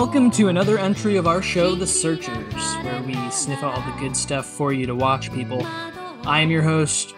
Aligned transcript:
Welcome 0.00 0.30
to 0.30 0.48
another 0.48 0.78
entry 0.78 1.18
of 1.18 1.26
our 1.26 1.42
show, 1.42 1.74
The 1.74 1.86
Searchers, 1.86 2.54
where 2.76 3.02
we 3.02 3.12
sniff 3.30 3.62
out 3.62 3.76
all 3.76 3.92
the 3.92 4.00
good 4.00 4.16
stuff 4.16 4.46
for 4.46 4.72
you 4.72 4.86
to 4.86 4.94
watch, 4.94 5.30
people. 5.30 5.60
I 5.62 6.40
am 6.40 6.50
your 6.50 6.62
host, 6.62 7.14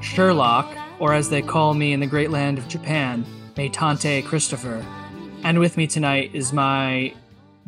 Sherlock, 0.00 0.74
or 0.98 1.12
as 1.12 1.28
they 1.28 1.42
call 1.42 1.74
me 1.74 1.92
in 1.92 2.00
the 2.00 2.06
great 2.06 2.30
land 2.30 2.56
of 2.56 2.66
Japan, 2.68 3.26
Meitantei 3.54 4.24
Christopher. 4.24 4.82
And 5.44 5.58
with 5.58 5.76
me 5.76 5.86
tonight 5.86 6.30
is 6.32 6.54
my 6.54 7.12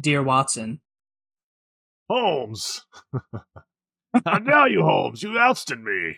dear 0.01 0.23
Watson. 0.23 0.81
Holmes. 2.09 2.87
How 4.25 4.39
dare 4.39 4.69
you, 4.69 4.83
Holmes? 4.83 5.23
You 5.23 5.39
ousted 5.39 5.81
me. 5.85 6.17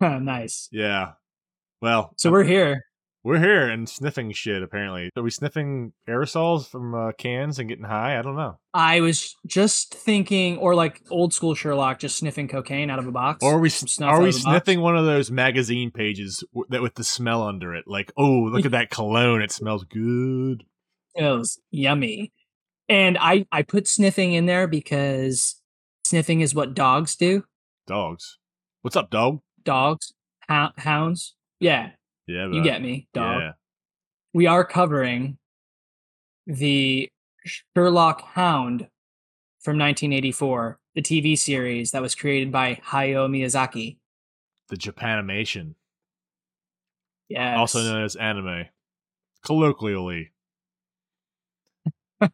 nice. 0.00 0.68
Yeah. 0.70 1.14
Well, 1.82 2.12
So 2.16 2.30
we're 2.30 2.44
uh, 2.44 2.46
here. 2.46 2.84
We're 3.26 3.40
here 3.40 3.68
and 3.68 3.88
sniffing 3.88 4.30
shit, 4.30 4.62
apparently. 4.62 5.10
Are 5.16 5.22
we 5.22 5.30
sniffing 5.30 5.92
aerosols 6.08 6.68
from 6.68 6.94
uh, 6.94 7.10
cans 7.18 7.58
and 7.58 7.68
getting 7.68 7.84
high? 7.84 8.16
I 8.16 8.22
don't 8.22 8.36
know. 8.36 8.60
I 8.72 9.00
was 9.00 9.34
just 9.44 9.92
thinking, 9.92 10.58
or 10.58 10.76
like 10.76 11.02
old 11.10 11.34
school 11.34 11.56
Sherlock, 11.56 11.98
just 11.98 12.18
sniffing 12.18 12.46
cocaine 12.46 12.88
out 12.88 13.00
of 13.00 13.08
a 13.08 13.10
box. 13.10 13.42
Or 13.42 13.54
are 13.54 13.58
we, 13.58 13.68
are 14.00 14.20
we 14.20 14.28
a 14.28 14.32
box. 14.32 14.42
sniffing 14.42 14.80
one 14.80 14.96
of 14.96 15.06
those 15.06 15.28
magazine 15.28 15.90
pages 15.90 16.44
that 16.68 16.82
with 16.82 16.94
the 16.94 17.02
smell 17.02 17.42
under 17.42 17.74
it? 17.74 17.88
Like, 17.88 18.12
oh, 18.16 18.42
look 18.42 18.64
at 18.64 18.70
that 18.70 18.90
cologne. 18.90 19.42
It 19.42 19.50
smells 19.50 19.82
good. 19.82 20.62
it 21.16 21.24
was 21.24 21.60
yummy. 21.72 22.32
And 22.88 23.18
I, 23.20 23.44
I 23.50 23.62
put 23.62 23.88
sniffing 23.88 24.34
in 24.34 24.46
there 24.46 24.68
because 24.68 25.60
sniffing 26.04 26.42
is 26.42 26.54
what 26.54 26.74
dogs 26.74 27.16
do. 27.16 27.42
Dogs. 27.88 28.38
What's 28.82 28.94
up, 28.94 29.10
dog? 29.10 29.40
Dogs, 29.64 30.12
hounds. 30.48 31.34
Yeah, 31.58 31.90
Yeah, 32.26 32.48
you 32.48 32.62
get 32.62 32.82
me, 32.82 33.08
dog. 33.14 33.40
Yeah. 33.40 33.52
We 34.34 34.46
are 34.46 34.64
covering 34.64 35.38
the 36.46 37.08
Sherlock 37.44 38.22
Hound 38.22 38.88
from 39.60 39.78
1984, 39.78 40.78
the 40.94 41.02
TV 41.02 41.38
series 41.38 41.92
that 41.92 42.02
was 42.02 42.14
created 42.14 42.50
by 42.50 42.80
Hayao 42.86 43.28
Miyazaki. 43.30 43.98
The 44.68 44.76
Japanimation, 44.76 45.74
Yes. 47.28 47.56
also 47.58 47.82
known 47.82 48.04
as 48.04 48.16
anime, 48.16 48.66
colloquially. 49.44 50.32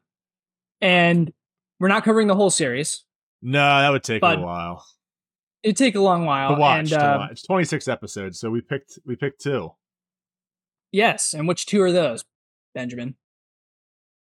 and 0.81 1.33
we're 1.79 1.89
not 1.89 2.05
covering 2.05 2.29
the 2.29 2.35
whole 2.35 2.51
series. 2.51 3.05
No, 3.43 3.59
that 3.61 3.91
would 3.91 4.05
take 4.05 4.23
a 4.23 4.37
while 4.41 4.87
It'd 5.63 5.77
take 5.77 5.95
a 5.95 6.01
long 6.01 6.25
while. 6.25 6.55
to 6.55 6.61
watch. 6.61 6.79
and, 6.79 6.89
to 6.89 7.05
uh, 7.05 7.19
watch. 7.19 7.33
It's 7.33 7.43
26 7.43 7.89
episodes, 7.89 8.41
so 8.41 8.51
we 8.51 8.61
picked 8.61 8.99
we 9.05 9.15
picked 9.17 9.41
two. 9.43 9.73
Yes, 10.93 11.35
and 11.35 11.49
which 11.49 11.67
two 11.67 11.83
are 11.83 11.93
those, 11.93 12.25
Benjamin? 12.75 13.17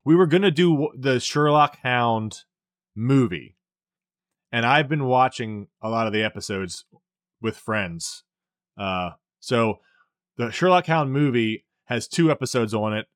we 0.08 0.16
were 0.16 0.26
gonna 0.26 0.50
do 0.50 0.88
the 0.96 1.20
Sherlock 1.20 1.80
Hound 1.84 2.46
movie, 2.96 3.58
and 4.54 4.66
I've 4.66 4.88
been 4.88 5.04
watching 5.04 5.68
a 5.82 5.90
lot 5.90 6.08
of 6.08 6.14
the 6.14 6.24
episodes 6.24 6.86
with 7.42 7.58
friends. 7.58 8.24
Uh, 8.78 9.12
so 9.42 9.80
the 10.38 10.50
Sherlock 10.50 10.86
Hound 10.86 11.12
movie 11.12 11.66
has 11.88 12.08
two 12.08 12.32
episodes 12.32 12.74
on 12.74 12.94
it. 12.94 13.08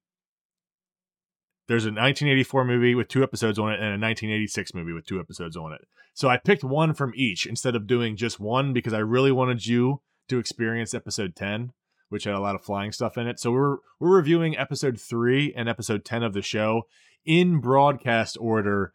There's 1.70 1.86
a 1.86 1.96
1984 1.96 2.66
movie 2.66 2.94
with 2.94 3.08
two 3.08 3.24
episodes 3.24 3.58
on 3.58 3.72
it, 3.72 3.76
and 3.76 3.86
a 3.86 4.06
1986 4.06 4.74
movie 4.74 4.92
with 4.92 5.06
two 5.06 5.22
episodes 5.22 5.56
on 5.56 5.72
it. 5.72 5.88
So 6.14 6.28
I 6.28 6.36
picked 6.36 6.66
one 6.66 6.94
from 6.94 7.14
each 7.16 7.46
instead 7.46 7.74
of 7.74 7.88
doing 7.88 8.18
just 8.18 8.38
one 8.38 8.74
because 8.74 8.92
I 8.92 9.00
really 9.00 9.32
wanted 9.32 9.66
you 9.66 10.02
to 10.28 10.40
experience 10.40 10.94
episode 10.94 11.38
10 11.38 11.72
which 12.12 12.26
had 12.26 12.34
a 12.36 12.40
lot 12.40 12.56
of 12.56 12.64
flying 12.64 12.92
stuff 12.92 13.18
in 13.18 13.26
it. 13.28 13.40
So 13.40 13.52
we're 13.52 13.78
we're 14.00 14.16
reviewing 14.16 14.58
episode 14.58 15.00
three 15.00 15.54
and 15.56 15.68
episode 15.70 16.04
ten 16.06 16.24
of 16.24 16.34
the 16.34 16.42
show 16.42 16.84
in 17.26 17.60
broadcast 17.62 18.38
order, 18.40 18.94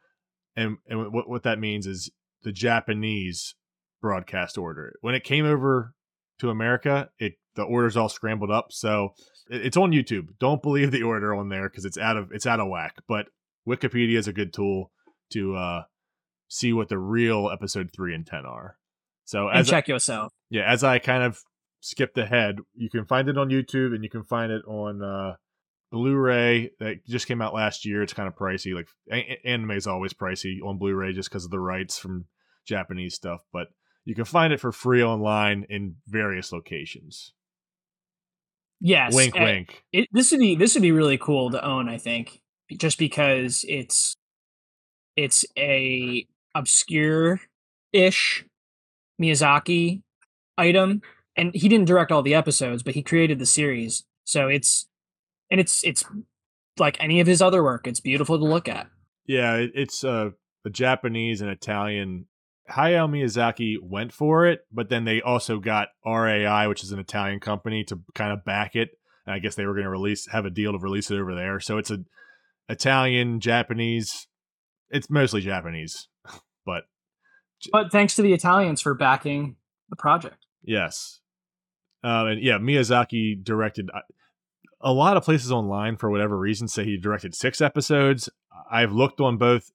and 0.54 0.76
and 0.88 1.12
what 1.12 1.28
what 1.28 1.42
that 1.44 1.58
means 1.58 1.86
is 1.86 2.10
the 2.42 2.52
Japanese 2.52 3.54
broadcast 4.02 4.58
order. 4.58 4.94
When 5.00 5.14
it 5.14 5.24
came 5.24 5.46
over 5.46 5.94
to 6.38 6.50
America, 6.50 7.08
it 7.18 7.34
the 7.54 7.62
order's 7.62 7.96
all 7.96 8.08
scrambled 8.10 8.50
up. 8.50 8.66
So 8.70 9.14
it- 9.50 9.64
it's 9.66 9.76
on 9.76 9.92
YouTube. 9.92 10.28
Don't 10.38 10.62
believe 10.62 10.90
the 10.90 11.02
order 11.02 11.34
on 11.34 11.48
there 11.48 11.68
because 11.70 11.84
it's 11.86 11.96
out 11.98 12.16
of 12.18 12.30
it's 12.32 12.46
out 12.46 12.60
of 12.60 12.68
whack. 12.68 12.96
But 13.08 13.28
Wikipedia 13.66 14.18
is 14.18 14.28
a 14.28 14.32
good 14.32 14.52
tool 14.52 14.92
to 15.32 15.56
uh, 15.56 15.82
see 16.48 16.72
what 16.74 16.88
the 16.90 16.98
real 16.98 17.50
episode 17.50 17.90
three 17.94 18.14
and 18.14 18.26
ten 18.26 18.44
are. 18.44 18.76
So 19.24 19.48
And 19.48 19.58
as 19.60 19.70
check 19.70 19.88
yourself. 19.88 20.32
yeah, 20.50 20.70
as 20.70 20.84
I 20.84 20.98
kind 21.00 21.22
of 21.24 21.40
skipped 21.86 22.18
ahead, 22.18 22.58
you 22.74 22.90
can 22.90 23.04
find 23.04 23.28
it 23.28 23.38
on 23.38 23.48
YouTube 23.48 23.94
and 23.94 24.02
you 24.02 24.10
can 24.10 24.24
find 24.24 24.50
it 24.50 24.64
on 24.66 25.02
uh, 25.02 25.36
Blu-ray 25.92 26.72
that 26.80 27.06
just 27.06 27.28
came 27.28 27.40
out 27.40 27.54
last 27.54 27.84
year. 27.84 28.02
It's 28.02 28.12
kind 28.12 28.26
of 28.26 28.34
pricey. 28.34 28.74
Like 28.74 28.88
a- 29.10 29.40
anime 29.46 29.70
is 29.70 29.86
always 29.86 30.12
pricey 30.12 30.58
on 30.64 30.78
Blu-ray 30.78 31.12
just 31.12 31.30
because 31.30 31.44
of 31.44 31.52
the 31.52 31.60
rights 31.60 31.96
from 31.96 32.24
Japanese 32.66 33.14
stuff, 33.14 33.44
but 33.52 33.68
you 34.04 34.16
can 34.16 34.24
find 34.24 34.52
it 34.52 34.60
for 34.60 34.72
free 34.72 35.02
online 35.02 35.64
in 35.70 35.96
various 36.08 36.52
locations. 36.52 37.32
Yes. 38.80 39.14
wink, 39.14 39.36
and 39.36 39.44
wink. 39.44 39.84
It, 39.92 40.08
this 40.12 40.32
would 40.32 40.40
be 40.40 40.56
this 40.56 40.74
would 40.74 40.82
be 40.82 40.92
really 40.92 41.18
cool 41.18 41.50
to 41.50 41.64
own. 41.64 41.88
I 41.88 41.98
think 41.98 42.42
just 42.76 42.98
because 42.98 43.64
it's 43.68 44.16
it's 45.14 45.44
a 45.56 46.26
obscure 46.54 47.40
ish 47.92 48.44
Miyazaki 49.22 50.02
item, 50.58 51.00
and 51.36 51.54
he 51.54 51.68
didn't 51.68 51.86
direct 51.86 52.12
all 52.12 52.22
the 52.22 52.34
episodes, 52.34 52.82
but 52.82 52.94
he 52.94 53.02
created 53.02 53.38
the 53.38 53.46
series. 53.46 54.04
So 54.24 54.48
it's 54.48 54.88
and 55.50 55.60
it's 55.60 55.84
it's 55.84 56.04
like 56.78 56.96
any 57.00 57.20
of 57.20 57.26
his 57.26 57.40
other 57.42 57.62
work. 57.62 57.86
It's 57.86 58.00
beautiful 58.00 58.38
to 58.38 58.44
look 58.44 58.68
at. 58.68 58.88
Yeah, 59.26 59.56
it's 59.56 60.04
uh, 60.04 60.30
a 60.64 60.70
Japanese 60.70 61.40
and 61.40 61.50
Italian. 61.50 62.26
Hayao 62.70 63.08
Miyazaki 63.08 63.76
went 63.80 64.12
for 64.12 64.46
it, 64.46 64.60
but 64.72 64.88
then 64.88 65.04
they 65.04 65.20
also 65.20 65.60
got 65.60 65.88
RAI, 66.04 66.66
which 66.66 66.82
is 66.82 66.90
an 66.90 66.98
Italian 66.98 67.38
company, 67.38 67.84
to 67.84 68.00
kind 68.14 68.32
of 68.32 68.44
back 68.44 68.74
it. 68.74 68.90
And 69.24 69.34
I 69.34 69.38
guess 69.38 69.54
they 69.54 69.66
were 69.66 69.74
going 69.74 69.84
to 69.84 69.90
release, 69.90 70.28
have 70.30 70.46
a 70.46 70.50
deal 70.50 70.72
to 70.72 70.78
release 70.78 71.10
it 71.10 71.18
over 71.18 71.34
there. 71.34 71.60
So 71.60 71.78
it's 71.78 71.90
a 71.92 71.98
Italian, 72.68 73.38
Japanese. 73.40 74.26
It's 74.90 75.08
mostly 75.08 75.40
Japanese, 75.42 76.08
but 76.66 76.84
But 77.70 77.92
thanks 77.92 78.14
to 78.16 78.22
the 78.22 78.32
Italians 78.32 78.80
for 78.80 78.94
backing 78.94 79.56
the 79.88 79.96
project. 79.96 80.44
yes, 80.62 81.20
um, 82.02 82.26
and 82.28 82.42
yeah, 82.42 82.58
Miyazaki 82.58 83.42
directed. 83.42 83.90
a 84.80 84.92
lot 84.92 85.16
of 85.16 85.24
places 85.24 85.50
online, 85.52 85.96
for 85.96 86.10
whatever 86.10 86.38
reason, 86.38 86.68
say 86.68 86.84
he 86.84 86.96
directed 86.96 87.34
six 87.34 87.60
episodes. 87.60 88.28
I've 88.70 88.92
looked 88.92 89.20
on 89.20 89.36
both 89.36 89.70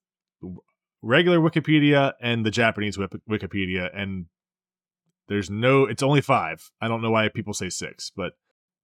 regular 1.02 1.38
Wikipedia 1.38 2.12
and 2.20 2.44
the 2.46 2.50
Japanese 2.50 2.96
Wikipedia, 2.96 3.90
and 3.94 4.26
there's 5.28 5.50
no. 5.50 5.84
It's 5.84 6.02
only 6.02 6.20
five. 6.20 6.70
I 6.80 6.88
don't 6.88 7.02
know 7.02 7.10
why 7.10 7.28
people 7.28 7.54
say 7.54 7.68
six, 7.68 8.10
but 8.14 8.32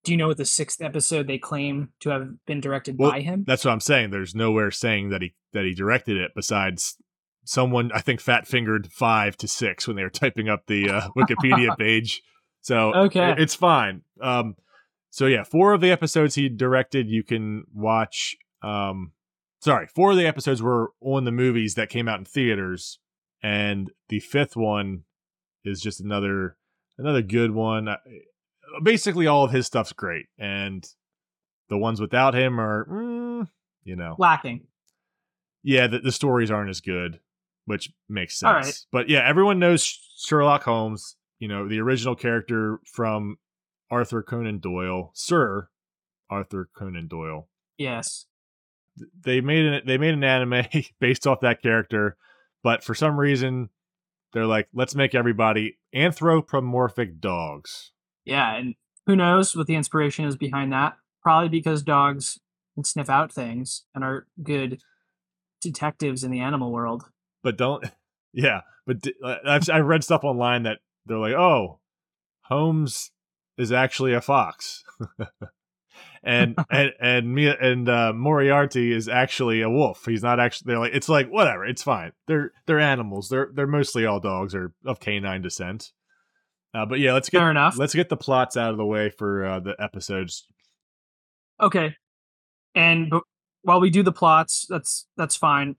Do 0.04 0.12
you 0.12 0.18
know 0.18 0.28
what 0.28 0.36
the 0.36 0.44
sixth 0.44 0.80
episode 0.82 1.26
they 1.26 1.38
claim 1.38 1.90
to 2.00 2.10
have 2.10 2.44
been 2.46 2.60
directed 2.60 2.96
Well, 2.98 3.10
by 3.10 3.20
him? 3.20 3.44
that's 3.46 3.64
what 3.64 3.72
I'm 3.72 3.80
saying. 3.80 4.10
There's 4.10 4.34
nowhere 4.34 4.70
saying 4.70 5.10
that 5.10 5.22
he 5.22 5.34
that 5.52 5.64
he 5.64 5.74
directed 5.74 6.16
it 6.16 6.32
besides 6.34 6.96
someone 7.44 7.90
I 7.94 8.00
think 8.00 8.20
fat 8.20 8.46
fingered 8.46 8.92
five 8.92 9.36
to 9.38 9.48
six 9.48 9.86
when 9.86 9.96
they 9.96 10.02
were 10.02 10.10
typing 10.10 10.48
up 10.48 10.66
the 10.66 10.90
uh, 10.90 11.08
Wikipedia 11.16 11.76
page. 11.78 12.22
So 12.68 12.92
Okay. 12.94 13.30
it- 13.32 13.38
it's 13.38 13.54
fine. 13.54 14.02
Um, 14.20 14.54
so 15.08 15.24
yeah, 15.24 15.42
four 15.42 15.72
of 15.72 15.80
the 15.80 15.90
episodes 15.90 16.34
he 16.34 16.50
directed 16.50 17.08
you 17.08 17.22
can 17.22 17.64
watch. 17.72 18.36
Um, 18.60 19.12
sorry, 19.60 19.86
four 19.86 20.10
of 20.10 20.18
the 20.18 20.26
episodes 20.26 20.60
were 20.62 20.92
on 21.00 21.24
the 21.24 21.32
movies 21.32 21.76
that 21.76 21.88
came 21.88 22.08
out 22.08 22.18
in 22.18 22.26
theaters, 22.26 22.98
and 23.42 23.90
the 24.10 24.20
fifth 24.20 24.54
one 24.54 25.04
is 25.64 25.80
just 25.80 25.98
another 25.98 26.58
another 26.98 27.22
good 27.22 27.52
one. 27.52 27.88
Basically, 28.82 29.26
all 29.26 29.44
of 29.44 29.50
his 29.52 29.64
stuff's 29.66 29.94
great, 29.94 30.26
and 30.36 30.86
the 31.70 31.78
ones 31.78 32.02
without 32.02 32.34
him 32.34 32.60
are, 32.60 32.84
mm, 32.86 33.48
you 33.84 33.96
know, 33.96 34.14
Lacking. 34.18 34.66
yeah, 35.62 35.86
the, 35.86 36.00
the 36.00 36.12
stories 36.12 36.50
aren't 36.50 36.68
as 36.68 36.82
good, 36.82 37.20
which 37.64 37.90
makes 38.10 38.38
sense. 38.38 38.66
Right. 38.66 38.78
But 38.92 39.08
yeah, 39.08 39.20
everyone 39.26 39.58
knows 39.58 39.82
Sherlock 40.18 40.64
Holmes. 40.64 41.16
You 41.38 41.48
know, 41.48 41.68
the 41.68 41.80
original 41.80 42.16
character 42.16 42.80
from 42.84 43.38
Arthur 43.90 44.22
Conan 44.22 44.58
Doyle, 44.58 45.10
Sir 45.14 45.68
Arthur 46.30 46.68
Conan 46.76 47.08
Doyle. 47.08 47.48
Yes. 47.76 48.26
They 49.24 49.40
made 49.40 49.64
an 49.64 49.82
they 49.86 49.98
made 49.98 50.14
an 50.14 50.24
anime 50.24 50.64
based 51.00 51.26
off 51.26 51.40
that 51.40 51.62
character, 51.62 52.16
but 52.62 52.82
for 52.82 52.94
some 52.94 53.18
reason 53.18 53.70
they're 54.32 54.46
like, 54.46 54.68
let's 54.74 54.94
make 54.94 55.14
everybody 55.14 55.78
anthropomorphic 55.94 57.20
dogs. 57.20 57.92
Yeah, 58.24 58.56
and 58.56 58.74
who 59.06 59.16
knows 59.16 59.56
what 59.56 59.66
the 59.66 59.74
inspiration 59.74 60.26
is 60.26 60.36
behind 60.36 60.72
that? 60.72 60.96
Probably 61.22 61.48
because 61.48 61.82
dogs 61.82 62.38
can 62.74 62.84
sniff 62.84 63.08
out 63.08 63.32
things 63.32 63.84
and 63.94 64.04
are 64.04 64.26
good 64.42 64.80
detectives 65.60 66.24
in 66.24 66.30
the 66.30 66.40
animal 66.40 66.70
world. 66.72 67.04
But 67.42 67.56
don't, 67.56 67.84
yeah. 68.32 68.62
But 68.86 69.00
d- 69.00 69.14
uh, 69.24 69.36
I've 69.46 69.68
I've 69.70 69.86
read 69.86 70.04
stuff 70.04 70.24
online 70.24 70.64
that 70.64 70.78
they're 71.08 71.18
like, 71.18 71.34
oh, 71.34 71.80
Holmes 72.42 73.10
is 73.56 73.72
actually 73.72 74.14
a 74.14 74.20
fox. 74.20 74.84
and 76.22 76.56
and 76.70 76.92
and 77.00 77.34
Mia 77.34 77.56
and 77.60 77.88
uh, 77.88 78.12
Moriarty 78.14 78.92
is 78.92 79.08
actually 79.08 79.62
a 79.62 79.70
wolf. 79.70 80.04
He's 80.06 80.22
not 80.22 80.40
actually. 80.40 80.72
They're 80.72 80.78
like 80.78 80.94
it's 80.94 81.08
like 81.08 81.28
whatever. 81.28 81.64
It's 81.66 81.82
fine. 81.82 82.12
They're 82.26 82.52
they're 82.66 82.80
animals. 82.80 83.28
They're 83.28 83.50
they're 83.52 83.66
mostly 83.66 84.06
all 84.06 84.20
dogs 84.20 84.54
or 84.54 84.72
of 84.84 85.00
canine 85.00 85.42
descent. 85.42 85.92
Uh, 86.74 86.86
but 86.86 87.00
yeah, 87.00 87.14
let's 87.14 87.28
get 87.28 87.38
Fair 87.38 87.50
enough. 87.50 87.78
let's 87.78 87.94
get 87.94 88.08
the 88.08 88.16
plots 88.16 88.56
out 88.56 88.70
of 88.70 88.76
the 88.76 88.84
way 88.84 89.10
for 89.10 89.44
uh, 89.44 89.60
the 89.60 89.74
episodes. 89.78 90.46
Okay. 91.60 91.96
And 92.74 93.10
but 93.10 93.22
while 93.62 93.80
we 93.80 93.90
do 93.90 94.02
the 94.02 94.12
plots, 94.12 94.66
that's 94.68 95.06
that's 95.16 95.36
fine. 95.36 95.76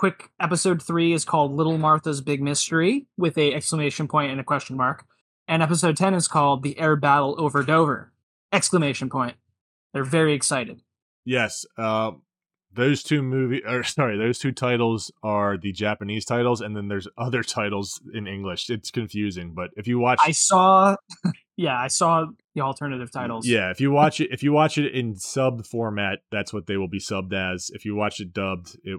Quick 0.00 0.30
episode 0.40 0.82
3 0.82 1.12
is 1.12 1.26
called 1.26 1.52
Little 1.52 1.76
Martha's 1.76 2.22
Big 2.22 2.42
Mystery 2.42 3.06
with 3.18 3.36
a 3.36 3.52
exclamation 3.52 4.08
point 4.08 4.30
and 4.30 4.40
a 4.40 4.42
question 4.42 4.74
mark. 4.74 5.04
And 5.46 5.62
episode 5.62 5.94
10 5.94 6.14
is 6.14 6.26
called 6.26 6.62
The 6.62 6.78
Air 6.78 6.96
Battle 6.96 7.34
Over 7.36 7.62
Dover. 7.62 8.10
Exclamation 8.50 9.10
point. 9.10 9.36
They're 9.92 10.02
very 10.02 10.32
excited. 10.32 10.80
Yes, 11.26 11.66
uh, 11.76 12.12
those 12.72 13.02
two 13.02 13.22
movie 13.22 13.62
or 13.68 13.82
sorry, 13.82 14.16
those 14.16 14.38
two 14.38 14.52
titles 14.52 15.12
are 15.22 15.58
the 15.58 15.70
Japanese 15.70 16.24
titles, 16.24 16.62
and 16.62 16.74
then 16.74 16.88
there's 16.88 17.06
other 17.18 17.42
titles 17.42 18.00
in 18.14 18.26
English. 18.26 18.70
It's 18.70 18.90
confusing, 18.90 19.52
but 19.52 19.68
if 19.76 19.86
you 19.86 19.98
watch, 19.98 20.18
I 20.24 20.30
saw 20.30 20.96
yeah, 21.58 21.78
I 21.78 21.88
saw 21.88 22.24
the 22.54 22.62
alternative 22.62 23.10
titles. 23.12 23.46
yeah, 23.46 23.70
if 23.70 23.82
you 23.82 23.90
watch 23.90 24.18
it, 24.18 24.30
if 24.32 24.42
you 24.42 24.52
watch 24.52 24.78
it 24.78 24.94
in 24.94 25.16
sub 25.16 25.66
format, 25.66 26.20
that's 26.30 26.54
what 26.54 26.66
they 26.68 26.78
will 26.78 26.88
be 26.88 27.00
subbed 27.00 27.34
as. 27.34 27.70
If 27.74 27.84
you 27.84 27.94
watch 27.94 28.18
it 28.20 28.32
dubbed, 28.32 28.78
it 28.82 28.98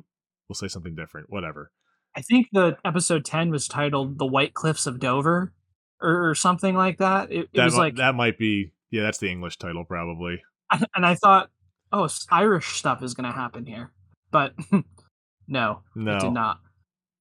will 0.52 0.56
say 0.56 0.68
something 0.68 0.96
different. 0.96 1.30
Whatever. 1.30 1.72
I 2.16 2.22
think 2.22 2.48
the 2.52 2.78
episode 2.84 3.24
10 3.24 3.52
was 3.52 3.68
titled 3.68 4.20
The 4.20 4.26
White 4.26 4.54
Cliffs 4.54 4.86
of 4.86 5.00
Dover 5.00 5.54
or, 6.02 6.30
or 6.30 6.36
something 6.36 6.76
like 6.76 6.98
that. 6.98 7.32
It, 7.32 7.40
it 7.40 7.50
That 7.54 7.66
was 7.66 7.78
like 7.78 7.96
that 7.96 8.16
might 8.16 8.38
be 8.38 8.74
yeah, 8.90 9.04
that's 9.04 9.18
the 9.18 9.32
English 9.32 9.58
title 9.58 9.86
probably. 9.86 10.42
and 10.96 11.06
I 11.06 11.16
thought, 11.16 11.50
oh, 11.92 12.10
Irish 12.30 12.78
stuff 12.78 13.02
is 13.02 13.14
going 13.14 13.30
to 13.30 13.36
happen 13.36 13.66
here, 13.66 13.92
but 14.30 14.54
no, 15.48 15.82
No, 15.96 16.18
it 16.18 16.20
did 16.20 16.34
not. 16.34 16.60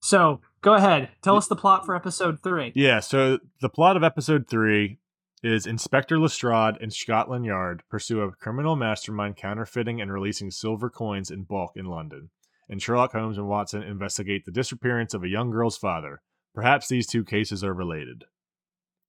So 0.00 0.40
go 0.62 0.74
ahead, 0.74 1.10
tell 1.22 1.36
us 1.36 1.46
the 1.46 1.56
plot 1.56 1.86
for 1.86 1.94
episode 1.94 2.42
three. 2.42 2.72
Yeah, 2.74 3.00
so 3.00 3.38
the 3.60 3.68
plot 3.68 3.96
of 3.96 4.02
episode 4.02 4.48
three 4.48 4.98
is 5.42 5.66
Inspector 5.66 6.18
Lestrade 6.18 6.76
and 6.80 6.92
Scotland 6.92 7.44
Yard 7.44 7.82
pursue 7.88 8.20
a 8.20 8.32
criminal 8.32 8.76
mastermind 8.76 9.36
counterfeiting 9.36 10.00
and 10.00 10.12
releasing 10.12 10.50
silver 10.50 10.90
coins 10.90 11.30
in 11.30 11.44
bulk 11.44 11.72
in 11.76 11.86
London. 11.86 12.30
And 12.70 12.80
Sherlock 12.80 13.12
Holmes 13.12 13.36
and 13.36 13.48
Watson 13.48 13.82
investigate 13.82 14.44
the 14.46 14.52
disappearance 14.52 15.12
of 15.12 15.24
a 15.24 15.28
young 15.28 15.50
girl's 15.50 15.76
father. 15.76 16.22
Perhaps 16.54 16.88
these 16.88 17.06
two 17.06 17.24
cases 17.24 17.62
are 17.64 17.74
related. 17.74 18.24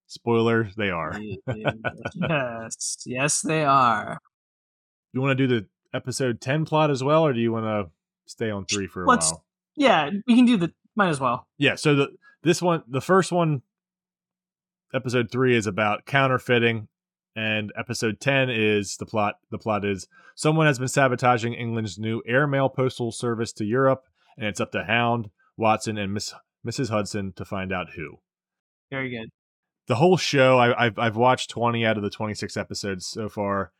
Spoiler, 0.08 0.69
they 0.75 0.90
are. 0.90 1.18
yes, 2.16 2.98
yes, 3.06 3.42
they 3.42 3.63
are. 3.63 4.18
You 5.13 5.22
want 5.22 5.38
to 5.38 5.48
do 5.48 5.60
the 5.60 5.68
episode 5.94 6.42
10 6.42 6.66
plot 6.66 6.90
as 6.90 7.04
well, 7.04 7.24
or 7.24 7.34
do 7.34 7.40
you 7.40 7.52
want 7.52 7.66
to 7.66 7.92
stay 8.25 8.50
on 8.50 8.66
three 8.66 8.88
for 8.88 9.04
a 9.04 9.08
Let's- 9.08 9.31
while? 9.31 9.46
Yeah, 9.75 10.10
we 10.28 10.36
can 10.36 10.46
do 10.46 10.57
the. 10.57 10.74
Might 10.96 11.07
as 11.10 11.22
well. 11.22 11.48
Yeah, 11.57 11.75
so 11.75 11.96
the 11.96 12.10
this 12.44 12.62
one, 12.62 12.84
the 12.88 13.00
first 13.00 13.31
one, 13.31 13.62
episode 14.94 15.31
three 15.31 15.56
is 15.56 15.66
about 15.66 16.06
counterfeiting, 16.06 16.90
and 17.36 17.72
episode 17.78 18.19
ten 18.19 18.50
is 18.50 18.98
the 18.98 19.06
plot. 19.06 19.36
The 19.50 19.57
plot 19.57 19.86
is 19.86 20.07
someone 20.36 20.68
has 20.68 20.80
been 20.80 20.88
sabotaging 20.88 21.54
England's 21.54 21.98
new 21.98 22.22
airmail 22.25 22.69
postal 22.69 23.12
service 23.12 23.54
to 23.54 23.66
Europe, 23.66 24.04
and 24.38 24.48
it's 24.48 24.60
up 24.60 24.72
to 24.74 24.83
Hound, 24.83 25.30
Watson, 25.57 25.98
and 25.98 26.13
Miss 26.13 26.33
Mrs. 26.66 26.89
Hudson 26.89 27.33
to 27.33 27.45
find 27.45 27.72
out 27.72 27.92
who. 27.95 28.19
Very 28.89 29.10
good. 29.10 29.30
The 29.88 29.95
whole 29.95 30.18
show, 30.18 30.57
I, 30.57 30.86
I've 30.86 31.00
I've 31.00 31.16
watched 31.16 31.50
twenty 31.50 31.86
out 31.86 31.98
of 31.98 32.04
the 32.04 32.10
twenty 32.10 32.33
six 32.33 32.57
episodes 32.57 33.06
so 33.06 33.30
far. 33.30 33.72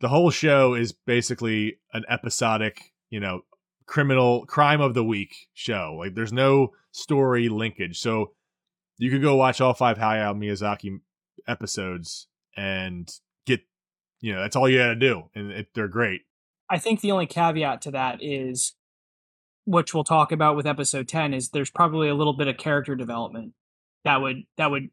The 0.00 0.08
whole 0.08 0.30
show 0.30 0.74
is 0.74 0.92
basically 0.92 1.78
an 1.92 2.04
episodic, 2.08 2.92
you 3.10 3.20
know, 3.20 3.42
criminal 3.86 4.46
crime 4.46 4.80
of 4.80 4.94
the 4.94 5.04
week 5.04 5.48
show. 5.52 5.96
Like 5.98 6.14
there's 6.14 6.32
no 6.32 6.72
story 6.92 7.48
linkage. 7.48 7.98
So 7.98 8.32
you 8.96 9.10
could 9.10 9.22
go 9.22 9.36
watch 9.36 9.60
all 9.60 9.74
five 9.74 9.98
Hayao 9.98 10.36
Miyazaki 10.36 11.00
episodes 11.46 12.28
and 12.56 13.10
get, 13.46 13.60
you 14.20 14.34
know, 14.34 14.40
that's 14.40 14.56
all 14.56 14.68
you 14.68 14.78
got 14.78 14.88
to 14.88 14.96
do, 14.96 15.24
and 15.34 15.50
it, 15.50 15.68
they're 15.74 15.88
great. 15.88 16.22
I 16.68 16.78
think 16.78 17.00
the 17.00 17.12
only 17.12 17.26
caveat 17.26 17.82
to 17.82 17.90
that 17.90 18.18
is, 18.22 18.74
which 19.64 19.92
we'll 19.92 20.04
talk 20.04 20.32
about 20.32 20.56
with 20.56 20.66
episode 20.66 21.08
ten, 21.08 21.34
is 21.34 21.50
there's 21.50 21.70
probably 21.70 22.08
a 22.08 22.14
little 22.14 22.32
bit 22.32 22.48
of 22.48 22.56
character 22.56 22.94
development 22.94 23.54
that 24.04 24.20
would 24.20 24.42
that 24.56 24.70
would 24.70 24.88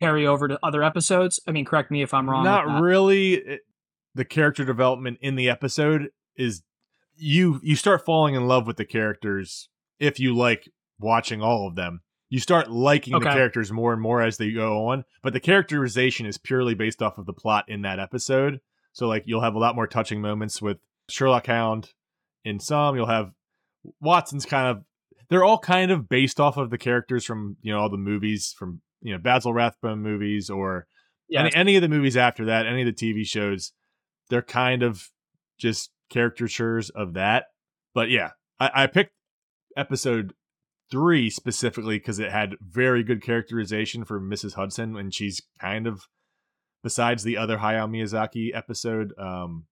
carry 0.00 0.26
over 0.26 0.48
to 0.48 0.58
other 0.62 0.82
episodes. 0.82 1.40
I 1.46 1.52
mean, 1.52 1.64
correct 1.64 1.90
me 1.90 2.02
if 2.02 2.14
I'm 2.14 2.28
wrong. 2.28 2.44
Not 2.44 2.80
really. 2.80 3.44
Eh, 3.44 3.56
the 4.14 4.24
character 4.24 4.64
development 4.64 5.18
in 5.20 5.36
the 5.36 5.48
episode 5.48 6.08
is 6.36 6.62
you 7.16 7.60
you 7.62 7.76
start 7.76 8.04
falling 8.04 8.34
in 8.34 8.48
love 8.48 8.66
with 8.66 8.76
the 8.76 8.84
characters 8.84 9.68
if 9.98 10.18
you 10.18 10.36
like 10.36 10.68
watching 10.98 11.42
all 11.42 11.68
of 11.68 11.76
them. 11.76 12.00
You 12.30 12.38
start 12.38 12.70
liking 12.70 13.12
the 13.12 13.26
characters 13.34 13.72
more 13.72 13.92
and 13.92 14.00
more 14.00 14.22
as 14.22 14.36
they 14.36 14.52
go 14.52 14.86
on, 14.88 15.04
but 15.22 15.32
the 15.32 15.40
characterization 15.40 16.26
is 16.26 16.38
purely 16.38 16.74
based 16.74 17.02
off 17.02 17.18
of 17.18 17.26
the 17.26 17.32
plot 17.32 17.64
in 17.68 17.82
that 17.82 17.98
episode. 17.98 18.60
So 18.92 19.08
like 19.08 19.24
you'll 19.26 19.42
have 19.42 19.54
a 19.54 19.58
lot 19.58 19.74
more 19.74 19.88
touching 19.88 20.20
moments 20.20 20.62
with 20.62 20.78
Sherlock 21.08 21.46
Hound 21.46 21.90
in 22.44 22.60
some, 22.60 22.94
you'll 22.94 23.06
have 23.06 23.32
Watson's 24.00 24.46
kind 24.46 24.68
of 24.68 24.84
they're 25.28 25.44
all 25.44 25.58
kind 25.58 25.90
of 25.90 26.08
based 26.08 26.40
off 26.40 26.56
of 26.56 26.70
the 26.70 26.78
characters 26.78 27.24
from, 27.24 27.56
you 27.62 27.72
know, 27.72 27.80
all 27.80 27.88
the 27.88 27.96
movies 27.96 28.54
from, 28.58 28.80
you 29.00 29.12
know, 29.12 29.18
Basil 29.18 29.52
Rathbone 29.52 30.00
movies 30.00 30.50
or 30.50 30.86
Yeah, 31.28 31.42
any, 31.42 31.54
any 31.54 31.76
of 31.76 31.82
the 31.82 31.88
movies 31.88 32.16
after 32.16 32.46
that, 32.46 32.66
any 32.66 32.82
of 32.82 32.86
the 32.86 32.92
TV 32.92 33.24
shows, 33.24 33.72
they're 34.28 34.42
kind 34.42 34.82
of 34.82 35.08
just 35.58 35.90
caricatures 36.12 36.90
of 36.90 37.14
that. 37.14 37.46
But 37.94 38.10
yeah, 38.10 38.30
I, 38.58 38.70
I 38.74 38.86
picked 38.86 39.12
episode 39.76 40.34
three 40.90 41.30
specifically 41.30 41.98
because 41.98 42.18
it 42.18 42.30
had 42.30 42.56
very 42.60 43.02
good 43.02 43.22
characterization 43.22 44.04
for 44.04 44.20
Mrs. 44.20 44.54
Hudson, 44.54 44.96
and 44.96 45.14
she's 45.14 45.40
kind 45.60 45.86
of 45.86 46.02
besides 46.82 47.22
the 47.22 47.36
other 47.36 47.58
Hayao 47.58 47.88
Miyazaki 47.90 48.54
episode, 48.54 49.12
um, 49.18 49.66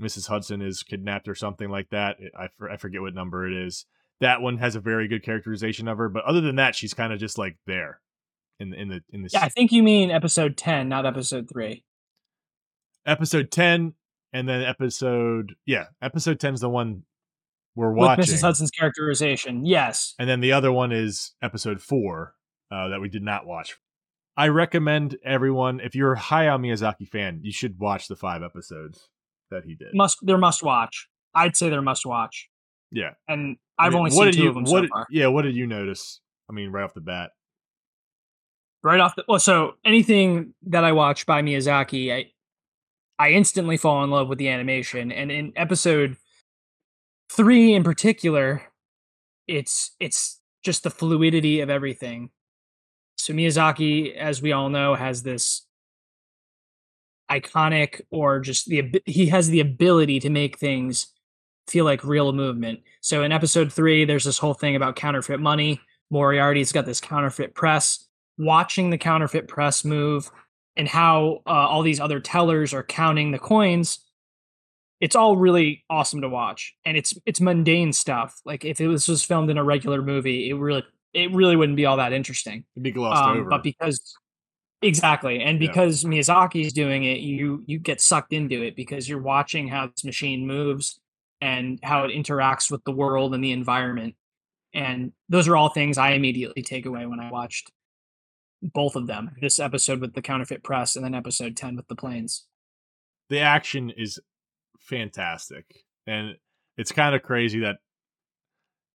Mrs. 0.00 0.28
Hudson 0.28 0.62
is 0.62 0.82
kidnapped 0.82 1.28
or 1.28 1.34
something 1.34 1.68
like 1.68 1.90
that. 1.90 2.16
I, 2.38 2.48
I 2.70 2.76
forget 2.76 3.00
what 3.00 3.14
number 3.14 3.46
it 3.46 3.52
is. 3.54 3.86
That 4.20 4.40
one 4.42 4.58
has 4.58 4.76
a 4.76 4.80
very 4.80 5.08
good 5.08 5.22
characterization 5.22 5.88
of 5.88 5.98
her, 5.98 6.08
but 6.08 6.24
other 6.24 6.40
than 6.40 6.56
that, 6.56 6.74
she's 6.74 6.94
kind 6.94 7.12
of 7.12 7.18
just 7.18 7.38
like 7.38 7.56
there 7.66 8.00
in 8.58 8.70
the 8.70 8.80
in 8.80 8.88
the 8.88 9.00
in 9.10 9.22
the 9.22 9.30
yeah. 9.32 9.44
I 9.44 9.48
think 9.48 9.72
you 9.72 9.82
mean 9.82 10.10
episode 10.10 10.56
ten, 10.56 10.88
not 10.88 11.06
episode 11.06 11.48
three. 11.48 11.84
episode 13.06 13.50
10 13.50 13.94
and 14.32 14.48
then 14.48 14.62
episode 14.62 15.54
yeah 15.64 15.86
episode 16.02 16.38
10 16.38 16.54
is 16.54 16.60
the 16.60 16.68
one 16.68 17.02
we're 17.76 17.90
With 17.92 17.98
watching 17.98 18.24
Mrs. 18.24 18.40
Hudson's 18.42 18.70
characterization, 18.70 19.64
yes. 19.64 20.14
and 20.18 20.28
then 20.28 20.40
the 20.40 20.52
other 20.52 20.72
one 20.72 20.92
is 20.92 21.32
episode 21.42 21.80
4 21.80 22.34
uh, 22.72 22.88
that 22.88 23.00
we 23.00 23.08
did 23.08 23.22
not 23.22 23.46
watch 23.46 23.76
i 24.36 24.46
recommend 24.48 25.16
everyone 25.24 25.80
if 25.80 25.94
you're 25.94 26.12
a 26.12 26.18
hayao 26.18 26.58
miyazaki 26.58 27.06
fan 27.08 27.40
you 27.42 27.50
should 27.52 27.78
watch 27.78 28.06
the 28.08 28.14
five 28.16 28.42
episodes 28.44 29.08
that 29.50 29.64
he 29.64 29.74
did 29.74 29.88
Must 29.92 30.18
they're 30.22 30.38
must 30.38 30.62
watch. 30.62 31.08
I'd 31.34 31.56
say 31.56 31.68
they're 31.68 31.82
must 31.82 32.06
watch. 32.06 32.48
yeah 32.92 33.10
And 33.28 33.56
I 33.78 33.86
I've 33.86 33.92
mean, 33.92 33.98
only 33.98 34.10
what 34.16 34.24
seen 34.26 34.32
two 34.34 34.42
you, 34.44 34.48
of 34.50 34.54
them 34.54 34.64
what 34.64 34.84
so 34.84 34.88
far. 34.88 35.06
yeah 35.10 35.26
what 35.26 35.42
did 35.42 35.56
you 35.56 35.66
notice 35.66 36.20
i 36.48 36.52
mean 36.52 36.70
right 36.70 36.84
off 36.84 36.94
the 36.94 37.00
bat 37.00 37.30
right 38.84 39.00
off 39.00 39.16
the 39.16 39.24
well 39.28 39.40
so 39.40 39.74
anything 39.84 40.54
that 40.66 40.84
i 40.84 40.92
watch 40.92 41.26
by 41.26 41.42
miyazaki 41.42 42.12
i 42.12 42.30
i 43.18 43.30
instantly 43.30 43.76
fall 43.76 44.02
in 44.04 44.10
love 44.10 44.28
with 44.28 44.38
the 44.38 44.48
animation 44.48 45.10
and 45.12 45.30
in 45.32 45.52
episode 45.56 46.16
three 47.30 47.74
in 47.74 47.84
particular 47.84 48.62
it's 49.46 49.94
it's 50.00 50.40
just 50.62 50.82
the 50.82 50.90
fluidity 50.90 51.60
of 51.60 51.70
everything. 51.70 52.30
So 53.16 53.32
miyazaki 53.32 54.14
as 54.14 54.40
we 54.40 54.52
all 54.52 54.68
know 54.68 54.94
has 54.94 55.22
this 55.22 55.66
iconic 57.30 58.00
or 58.10 58.40
just 58.40 58.66
the 58.66 59.02
he 59.06 59.26
has 59.26 59.48
the 59.48 59.60
ability 59.60 60.20
to 60.20 60.30
make 60.30 60.58
things 60.58 61.08
feel 61.68 61.84
like 61.84 62.04
real 62.04 62.32
movement. 62.32 62.80
So 63.00 63.22
in 63.22 63.32
episode 63.32 63.72
three 63.72 64.04
there's 64.04 64.24
this 64.24 64.38
whole 64.38 64.54
thing 64.54 64.76
about 64.76 64.96
counterfeit 64.96 65.40
money. 65.40 65.80
Moriarty's 66.10 66.72
got 66.72 66.86
this 66.86 67.00
counterfeit 67.00 67.54
press. 67.54 68.06
Watching 68.38 68.90
the 68.90 68.98
counterfeit 68.98 69.48
press 69.48 69.84
move 69.84 70.30
and 70.76 70.88
how 70.88 71.42
uh, 71.46 71.50
all 71.50 71.82
these 71.82 72.00
other 72.00 72.20
tellers 72.20 72.72
are 72.72 72.82
counting 72.82 73.32
the 73.32 73.38
coins 73.38 73.98
it's 75.00 75.16
all 75.16 75.36
really 75.36 75.84
awesome 75.88 76.20
to 76.20 76.28
watch. 76.28 76.74
And 76.84 76.96
it's 76.96 77.14
it's 77.26 77.40
mundane 77.40 77.92
stuff. 77.92 78.40
Like 78.44 78.64
if 78.64 78.80
it 78.80 78.88
was 78.88 79.06
just 79.06 79.26
filmed 79.26 79.50
in 79.50 79.58
a 79.58 79.64
regular 79.64 80.02
movie 80.02 80.50
it 80.50 80.54
really 80.54 80.84
it 81.12 81.32
really 81.32 81.56
wouldn't 81.56 81.76
be 81.76 81.86
all 81.86 81.96
that 81.96 82.12
interesting. 82.12 82.64
It'd 82.76 82.84
be 82.84 82.92
glossed 82.92 83.22
um, 83.22 83.38
over. 83.38 83.50
but 83.50 83.62
because 83.62 84.14
exactly. 84.82 85.42
And 85.42 85.60
Yeah. 85.60 85.68
because 85.68 86.04
miyazaki's 86.04 86.72
doing 86.72 87.04
it 87.04 87.20
you 87.20 87.64
you 87.66 87.78
get 87.78 88.00
sucked 88.00 88.32
into 88.32 88.62
it 88.62 88.76
because 88.76 89.08
you're 89.08 89.22
watching 89.22 89.68
how 89.68 89.88
this 89.88 90.04
machine 90.04 90.46
moves 90.46 91.00
and 91.40 91.80
how 91.82 92.04
it 92.04 92.14
interacts 92.14 92.70
with 92.70 92.84
the 92.84 92.92
world 92.92 93.34
and 93.34 93.42
the 93.42 93.52
environment. 93.52 94.14
And 94.72 95.12
those 95.28 95.48
are 95.48 95.56
all 95.56 95.70
things 95.70 95.98
i 95.98 96.12
immediately 96.12 96.62
take 96.62 96.86
away 96.86 97.06
when 97.06 97.18
i 97.18 97.30
watched 97.30 97.72
both 98.62 98.94
of 98.94 99.06
them 99.06 99.30
this 99.40 99.58
episode 99.58 100.00
with 100.00 100.14
the 100.14 100.22
counterfeit 100.22 100.62
press 100.62 100.96
and 100.96 101.04
then 101.04 101.14
episode 101.14 101.56
10 101.56 101.76
with 101.76 101.88
the 101.88 101.96
planes. 101.96 102.44
The 103.30 103.40
action 103.40 103.90
is 103.90 104.20
fantastic, 104.80 105.64
and 106.06 106.36
it's 106.76 106.92
kind 106.92 107.14
of 107.14 107.22
crazy 107.22 107.60
that 107.60 107.76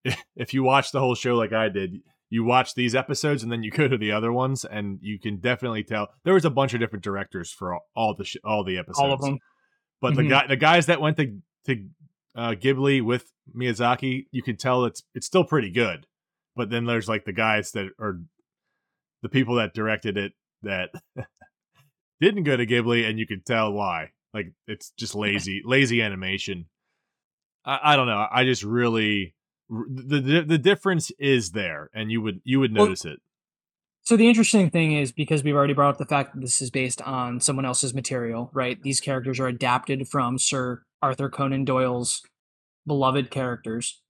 if 0.35 0.53
you 0.53 0.63
watch 0.63 0.91
the 0.91 0.99
whole 0.99 1.15
show 1.15 1.35
like 1.35 1.53
I 1.53 1.69
did, 1.69 1.97
you 2.29 2.43
watch 2.43 2.75
these 2.75 2.95
episodes 2.95 3.43
and 3.43 3.51
then 3.51 3.63
you 3.63 3.71
go 3.81 3.87
to 3.87 3.97
the 3.97 4.11
other 4.11 4.31
ones, 4.31 4.65
and 4.65 4.99
you 5.01 5.19
can 5.19 5.37
definitely 5.39 5.83
tell 5.83 6.09
there 6.23 6.33
was 6.33 6.45
a 6.45 6.49
bunch 6.49 6.73
of 6.73 6.79
different 6.79 7.03
directors 7.03 7.51
for 7.51 7.73
all, 7.73 7.81
all 7.95 8.15
the 8.15 8.25
sh- 8.25 8.37
all 8.43 8.63
the 8.63 8.77
episodes. 8.77 8.99
All 8.99 9.13
of 9.13 9.21
them. 9.21 9.39
But 10.01 10.13
Mhm. 10.13 10.17
the 10.17 10.27
guy, 10.29 10.47
the 10.47 10.55
guys 10.57 10.85
that 10.87 11.01
went 11.01 11.17
to 11.17 11.37
to 11.67 11.87
uh, 12.35 12.49
Ghibli 12.51 13.01
with 13.01 13.31
Miyazaki, 13.57 14.25
you 14.31 14.43
can 14.43 14.57
tell 14.57 14.85
it's 14.85 15.03
it's 15.13 15.25
still 15.27 15.43
pretty 15.45 15.71
good. 15.71 16.05
But 16.55 16.69
then 16.69 16.85
there's 16.85 17.07
like 17.07 17.25
the 17.25 17.33
guys 17.33 17.71
that 17.71 17.87
are 17.99 18.19
the 19.21 19.29
people 19.29 19.55
that 19.55 19.73
directed 19.73 20.17
it 20.17 20.33
that 20.61 20.89
didn't 22.21 22.43
go 22.43 22.55
to 22.57 22.65
Ghibli, 22.65 23.07
and 23.09 23.17
you 23.19 23.25
can 23.27 23.41
tell 23.45 23.71
why. 23.71 24.11
Like 24.35 24.51
it's 24.67 24.91
just 24.91 25.15
lazy, 25.25 25.63
lazy 25.65 26.03
animation. 26.03 26.65
I, 27.65 27.79
I 27.83 27.95
don't 27.95 28.07
know. 28.07 28.27
I 28.31 28.43
just 28.43 28.63
really 28.63 29.33
the, 29.69 30.21
the 30.21 30.41
the 30.43 30.57
difference 30.59 31.11
is 31.17 31.51
there, 31.51 31.89
and 31.95 32.11
you 32.11 32.21
would 32.21 32.41
you 32.43 32.59
would 32.59 32.75
Well, 32.75 32.85
notice 32.85 33.05
it. 33.05 33.19
So 34.03 34.15
the 34.15 34.27
interesting 34.27 34.69
thing 34.69 34.93
is 34.93 35.11
because 35.11 35.43
we've 35.43 35.55
already 35.55 35.73
brought 35.73 35.89
up 35.89 35.97
the 35.97 36.05
fact 36.05 36.35
that 36.35 36.41
this 36.41 36.61
is 36.61 36.69
based 36.69 37.01
on 37.01 37.39
someone 37.39 37.65
else's 37.65 37.95
material, 37.95 38.51
right? 38.53 38.79
These 38.83 39.01
characters 39.01 39.39
are 39.39 39.47
adapted 39.47 40.07
from 40.07 40.37
Sir 40.37 40.83
Arthur 41.01 41.27
Conan 41.27 41.65
Doyle's 41.65 42.21
beloved 42.85 43.31
characters. 43.31 44.01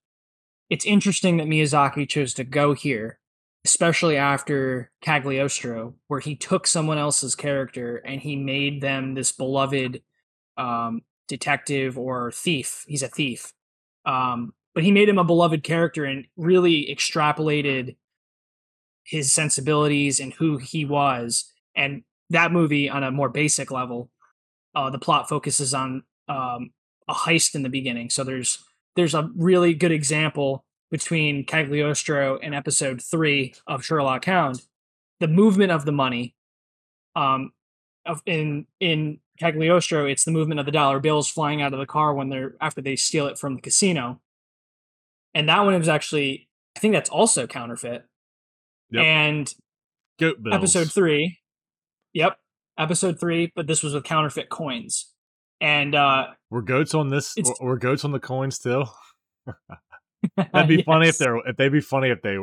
It's 0.70 0.86
interesting 0.86 1.38
that 1.38 1.48
Miyazaki 1.48 2.10
chose 2.10 2.34
to 2.34 2.44
go 2.44 2.74
here, 2.74 3.20
especially 3.64 4.18
after 4.18 4.92
Cagliostro, 5.02 5.96
where 6.08 6.20
he 6.20 6.36
took 6.36 6.68
someone 6.68 6.98
else's 6.98 7.36
character 7.36 7.98
and 7.98 8.20
he 8.20 8.36
made 8.36 8.82
them 8.82 9.14
this 9.14 9.32
beloved 9.32 10.02
um, 10.58 11.02
detective 11.28 11.98
or 11.98 12.32
thief. 12.32 12.86
He's 12.88 13.04
a 13.04 13.08
thief. 13.08 13.54
Um, 14.06 14.54
but 14.74 14.84
he 14.84 14.92
made 14.92 15.10
him 15.10 15.18
a 15.18 15.24
beloved 15.24 15.64
character 15.64 16.06
and 16.06 16.26
really 16.36 16.86
extrapolated 16.94 17.96
his 19.04 19.32
sensibilities 19.32 20.20
and 20.20 20.34
who 20.34 20.58
he 20.58 20.86
was. 20.86 21.52
And 21.76 22.04
that 22.30 22.52
movie, 22.52 22.90
on 22.90 23.04
a 23.04 23.12
more 23.12 23.30
basic 23.30 23.72
level, 23.72 24.10
uh, 24.76 24.90
the 24.90 25.00
plot 25.00 25.30
focuses 25.30 25.74
on 25.74 26.04
um, 26.28 26.72
a 27.08 27.14
heist 27.14 27.56
in 27.56 27.64
the 27.64 27.70
beginning. 27.70 28.10
So 28.10 28.24
there's 28.24 28.64
there's 28.96 29.14
a 29.14 29.30
really 29.36 29.74
good 29.74 29.92
example 29.92 30.66
between 30.92 31.46
Cagliostro 31.46 32.38
and 32.42 32.56
episode 32.56 33.02
three 33.02 33.54
of 33.68 33.84
Sherlock 33.84 34.26
Hound. 34.26 34.62
The 35.20 35.28
movement 35.28 35.72
of 35.72 35.86
the 35.86 35.92
money, 35.92 36.36
um, 37.16 37.52
in 38.26 38.66
in 38.80 39.20
Cagliostro, 39.40 40.06
it's 40.06 40.24
the 40.24 40.32
movement 40.32 40.60
of 40.60 40.66
the 40.66 40.72
dollar 40.72 41.00
bills 41.00 41.30
flying 41.30 41.62
out 41.62 41.74
of 41.74 41.80
the 41.80 41.86
car 41.86 42.14
when 42.14 42.30
they're 42.30 42.56
after 42.62 42.82
they 42.82 42.96
steal 42.96 43.28
it 43.28 43.38
from 43.38 43.56
the 43.56 43.62
casino. 43.62 44.22
And 45.34 45.50
that 45.50 45.62
one 45.66 45.74
is 45.74 45.90
actually, 45.90 46.48
I 46.78 46.80
think 46.80 46.94
that's 46.94 47.10
also 47.10 47.46
counterfeit. 47.48 48.06
Yep. 48.92 49.04
And 49.04 49.54
Goat 50.20 50.42
bills. 50.42 50.56
episode 50.56 50.92
three. 50.94 51.40
Yep, 52.14 52.38
episode 52.80 53.20
three, 53.20 53.52
but 53.56 53.68
this 53.68 53.84
was 53.84 53.94
with 53.94 54.06
counterfeit 54.06 54.48
coins. 54.50 55.12
And 55.60 55.94
uh 55.96 56.28
Were 56.50 56.62
goats 56.62 56.94
on 56.94 57.10
this? 57.10 57.36
Were 57.60 57.78
goats 57.78 58.06
on 58.06 58.12
the 58.12 58.20
coin 58.20 58.52
still? 58.52 58.94
That'd 60.38 60.68
be 60.68 60.84
funny 60.84 61.08
if 61.10 61.18
they're 61.18 61.38
if 61.48 61.58
they'd 61.58 61.70
be 61.72 61.82
funny 61.82 62.10
if 62.10 62.22
they 62.22 62.38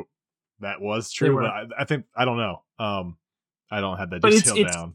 that 0.60 0.80
was 0.80 1.10
true. 1.10 1.34
But 1.36 1.46
I, 1.46 1.64
I 1.80 1.84
think 1.84 2.04
I 2.16 2.24
don't 2.24 2.36
know. 2.38 2.62
Um, 2.78 3.16
I 3.70 3.80
don't 3.80 3.96
have 3.98 4.10
that 4.10 4.20
But 4.20 4.32
it's- 4.34 4.54
it's- 4.56 4.74
down. 4.74 4.94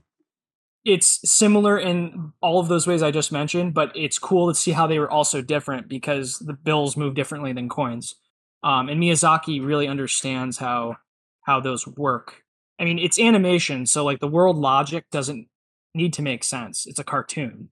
It's 0.88 1.20
similar 1.30 1.78
in 1.78 2.32
all 2.42 2.62
of 2.62 2.70
those 2.70 2.88
ways 2.88 3.04
I 3.04 3.12
just 3.12 3.30
mentioned, 3.30 3.74
but 3.74 3.92
it's 3.94 4.18
cool 4.18 4.48
to 4.48 4.56
see 4.56 4.72
how 4.72 4.88
they 4.88 5.00
were 5.00 5.12
also 5.12 5.42
different 5.42 5.90
because 5.90 6.40
the 6.40 6.54
bills 6.54 6.96
move 6.96 7.14
differently 7.14 7.52
than 7.52 7.68
coins. 7.68 8.16
Um, 8.64 8.88
and 8.88 9.02
Miyazaki 9.02 9.64
really 9.64 9.88
understands 9.88 10.58
how 10.58 10.96
how 11.42 11.60
those 11.60 11.86
work. 11.86 12.44
I 12.80 12.86
mean, 12.86 13.00
it's 13.00 13.20
animation, 13.20 13.86
so 13.86 14.06
like 14.06 14.20
the 14.20 14.30
world 14.30 14.56
logic 14.56 15.06
doesn't 15.12 15.48
need 15.94 16.14
to 16.14 16.22
make 16.22 16.46
sense. 16.46 16.86
It's 16.86 17.00
a 17.00 17.04
cartoon, 17.04 17.70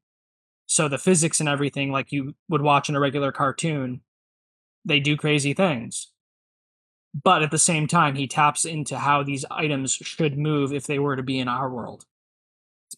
so 0.65 0.89
the 0.89 0.97
physics 0.97 1.39
and 1.39 1.47
everything, 1.47 1.93
like 1.93 2.11
you 2.11 2.35
would 2.49 2.61
watch 2.61 2.89
in 2.89 2.95
a 2.95 2.99
regular 2.99 3.31
cartoon, 3.31 4.01
they 4.83 4.99
do 4.99 5.15
crazy 5.15 5.53
things. 5.53 6.11
But 7.23 7.43
at 7.43 7.51
the 7.51 7.57
same 7.57 7.87
time, 7.87 8.15
he 8.15 8.27
taps 8.27 8.65
into 8.65 8.97
how 8.97 9.23
these 9.23 9.45
items 9.49 9.93
should 9.93 10.37
move 10.37 10.73
if 10.73 10.85
they 10.85 10.99
were 10.99 11.15
to 11.15 11.23
be 11.23 11.39
in 11.39 11.47
our 11.47 11.69
world. 11.69 12.05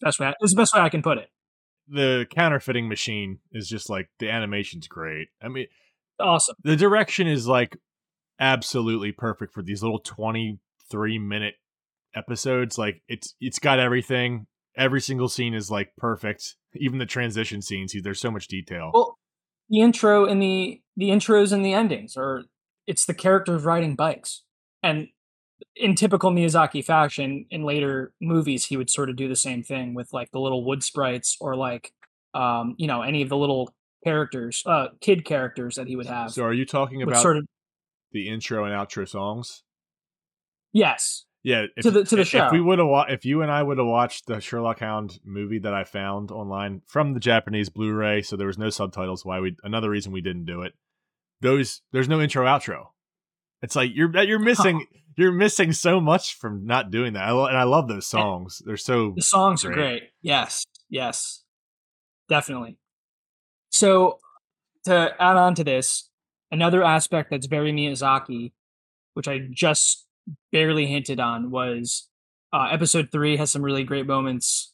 the 0.00 0.06
best 0.06 0.20
way. 0.20 0.32
It's 0.40 0.52
the 0.54 0.60
best 0.60 0.74
way 0.74 0.80
I 0.80 0.88
can 0.88 1.02
put 1.02 1.18
it. 1.18 1.28
The 1.88 2.26
counterfeiting 2.30 2.88
machine 2.88 3.38
is 3.52 3.68
just 3.68 3.88
like 3.88 4.08
the 4.18 4.30
animation's 4.30 4.86
great. 4.88 5.28
I 5.42 5.48
mean, 5.48 5.66
Awesome. 6.20 6.56
the 6.62 6.76
direction 6.76 7.26
is 7.28 7.46
like 7.46 7.76
absolutely 8.40 9.12
perfect 9.12 9.52
for 9.54 9.62
these 9.62 9.82
little 9.82 9.98
23 10.00 11.18
minute 11.18 11.54
episodes 12.14 12.78
like 12.78 13.02
it's 13.08 13.34
it's 13.40 13.58
got 13.58 13.78
everything 13.78 14.46
every 14.76 15.00
single 15.00 15.28
scene 15.28 15.54
is 15.54 15.70
like 15.70 15.92
perfect 15.96 16.54
even 16.74 16.98
the 16.98 17.06
transition 17.06 17.60
scenes 17.60 17.94
there's 18.02 18.20
so 18.20 18.30
much 18.30 18.48
detail 18.48 18.90
Well, 18.94 19.18
the 19.68 19.80
intro 19.80 20.24
and 20.24 20.40
the 20.40 20.80
the 20.96 21.10
intros 21.10 21.52
and 21.52 21.64
the 21.64 21.74
endings 21.74 22.16
are 22.16 22.44
it's 22.86 23.04
the 23.04 23.12
characters 23.14 23.64
riding 23.64 23.94
bikes, 23.94 24.42
and 24.82 25.08
in 25.76 25.94
typical 25.94 26.30
Miyazaki 26.30 26.84
fashion, 26.84 27.46
in 27.50 27.62
later 27.64 28.12
movies, 28.20 28.66
he 28.66 28.76
would 28.76 28.90
sort 28.90 29.10
of 29.10 29.16
do 29.16 29.28
the 29.28 29.36
same 29.36 29.62
thing 29.62 29.94
with 29.94 30.12
like 30.12 30.30
the 30.30 30.40
little 30.40 30.64
wood 30.64 30.82
sprites 30.82 31.36
or 31.40 31.56
like 31.56 31.92
um 32.34 32.74
you 32.78 32.86
know 32.86 33.02
any 33.02 33.22
of 33.22 33.28
the 33.28 33.36
little 33.36 33.72
characters, 34.04 34.62
uh, 34.66 34.88
kid 35.00 35.24
characters 35.24 35.74
that 35.76 35.86
he 35.88 35.96
would 35.96 36.06
have. 36.06 36.30
so 36.30 36.44
are 36.44 36.52
you 36.52 36.64
talking 36.64 37.02
about 37.02 37.20
sort 37.20 37.36
of 37.36 37.44
the 38.12 38.28
intro 38.28 38.64
and 38.64 38.72
outro 38.72 39.08
songs 39.08 39.62
yes, 40.72 41.24
yeah 41.42 41.64
if, 41.76 41.82
To 41.84 41.90
the- 41.90 42.04
to 42.04 42.16
the 42.16 42.22
if- 42.22 42.28
show. 42.28 42.46
if 42.46 42.52
we 42.52 42.60
would 42.60 42.78
have 42.78 42.88
wa- 42.88 43.06
if 43.08 43.24
you 43.24 43.42
and 43.42 43.50
i 43.50 43.62
would 43.62 43.78
have 43.78 43.86
watched 43.86 44.26
the 44.26 44.40
sherlock 44.40 44.80
hound 44.80 45.18
movie 45.24 45.58
that 45.58 45.74
i 45.74 45.84
found 45.84 46.30
online 46.30 46.82
from 46.86 47.14
the 47.14 47.20
japanese 47.20 47.68
blu-ray 47.70 48.22
so 48.22 48.36
there 48.36 48.46
was 48.46 48.58
no 48.58 48.70
subtitles 48.70 49.24
why 49.24 49.40
we 49.40 49.56
another 49.64 49.90
reason 49.90 50.12
we 50.12 50.20
didn't 50.20 50.44
do 50.44 50.62
it 50.62 50.74
those 51.40 51.82
there's 51.92 52.08
no 52.08 52.20
intro 52.20 52.44
outro 52.46 52.86
it's 53.62 53.74
like 53.76 53.90
you're 53.94 54.16
you're 54.22 54.38
missing 54.38 54.86
you're 55.18 55.32
missing 55.32 55.72
so 55.72 56.00
much 56.00 56.36
from 56.36 56.64
not 56.66 56.90
doing 56.90 57.12
that 57.14 57.24
I 57.24 57.30
lo- 57.32 57.46
and 57.46 57.56
i 57.56 57.64
love 57.64 57.88
those 57.88 58.06
songs 58.06 58.62
they're 58.64 58.76
so 58.76 59.12
The 59.16 59.22
songs 59.22 59.64
are 59.64 59.72
Great. 59.72 60.00
great. 60.00 60.02
Yes, 60.22 60.64
yes, 60.88 61.44
definitely. 62.28 62.78
So, 63.70 64.18
to 64.84 65.14
add 65.20 65.36
on 65.36 65.54
to 65.56 65.64
this, 65.64 66.08
another 66.50 66.82
aspect 66.82 67.30
that's 67.30 67.46
very 67.46 67.72
Miyazaki, 67.72 68.52
which 69.14 69.28
I 69.28 69.40
just 69.50 70.06
barely 70.52 70.86
hinted 70.86 71.20
on, 71.20 71.50
was 71.50 72.08
uh, 72.52 72.68
episode 72.70 73.10
three 73.12 73.36
has 73.36 73.50
some 73.52 73.62
really 73.62 73.84
great 73.84 74.06
moments 74.06 74.72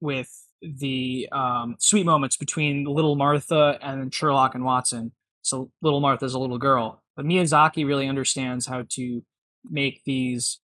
with 0.00 0.28
the 0.60 1.28
um, 1.32 1.76
sweet 1.78 2.04
moments 2.04 2.36
between 2.36 2.84
little 2.84 3.16
Martha 3.16 3.78
and 3.82 4.12
Sherlock 4.12 4.54
and 4.54 4.64
Watson. 4.64 5.12
So, 5.42 5.70
little 5.82 6.00
Martha's 6.00 6.34
a 6.34 6.38
little 6.38 6.58
girl, 6.58 7.02
but 7.16 7.24
Miyazaki 7.24 7.86
really 7.86 8.08
understands 8.08 8.66
how 8.66 8.84
to 8.90 9.22
make 9.68 10.02
these 10.04 10.60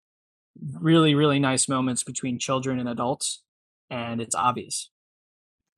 really 0.81 1.15
really 1.15 1.39
nice 1.39 1.69
moments 1.69 2.03
between 2.03 2.39
children 2.39 2.79
and 2.81 2.89
adults 2.89 3.43
and 3.91 4.21
it's 4.21 4.35
obvious. 4.35 4.91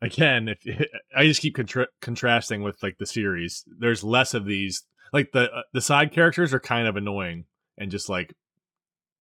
Again 0.02 0.48
if 0.48 0.58
i 1.16 1.24
just 1.24 1.42
keep 1.42 1.54
contra- 1.54 1.88
contrasting 2.00 2.62
with 2.62 2.82
like 2.82 2.98
the 2.98 3.06
series. 3.06 3.64
There's 3.78 4.02
less 4.02 4.34
of 4.34 4.44
these 4.46 4.82
like 5.12 5.32
the 5.32 5.52
uh, 5.52 5.62
the 5.72 5.80
side 5.80 6.12
characters 6.12 6.54
are 6.54 6.60
kind 6.60 6.88
of 6.88 6.96
annoying 6.96 7.44
and 7.78 7.90
just 7.90 8.08
like 8.08 8.34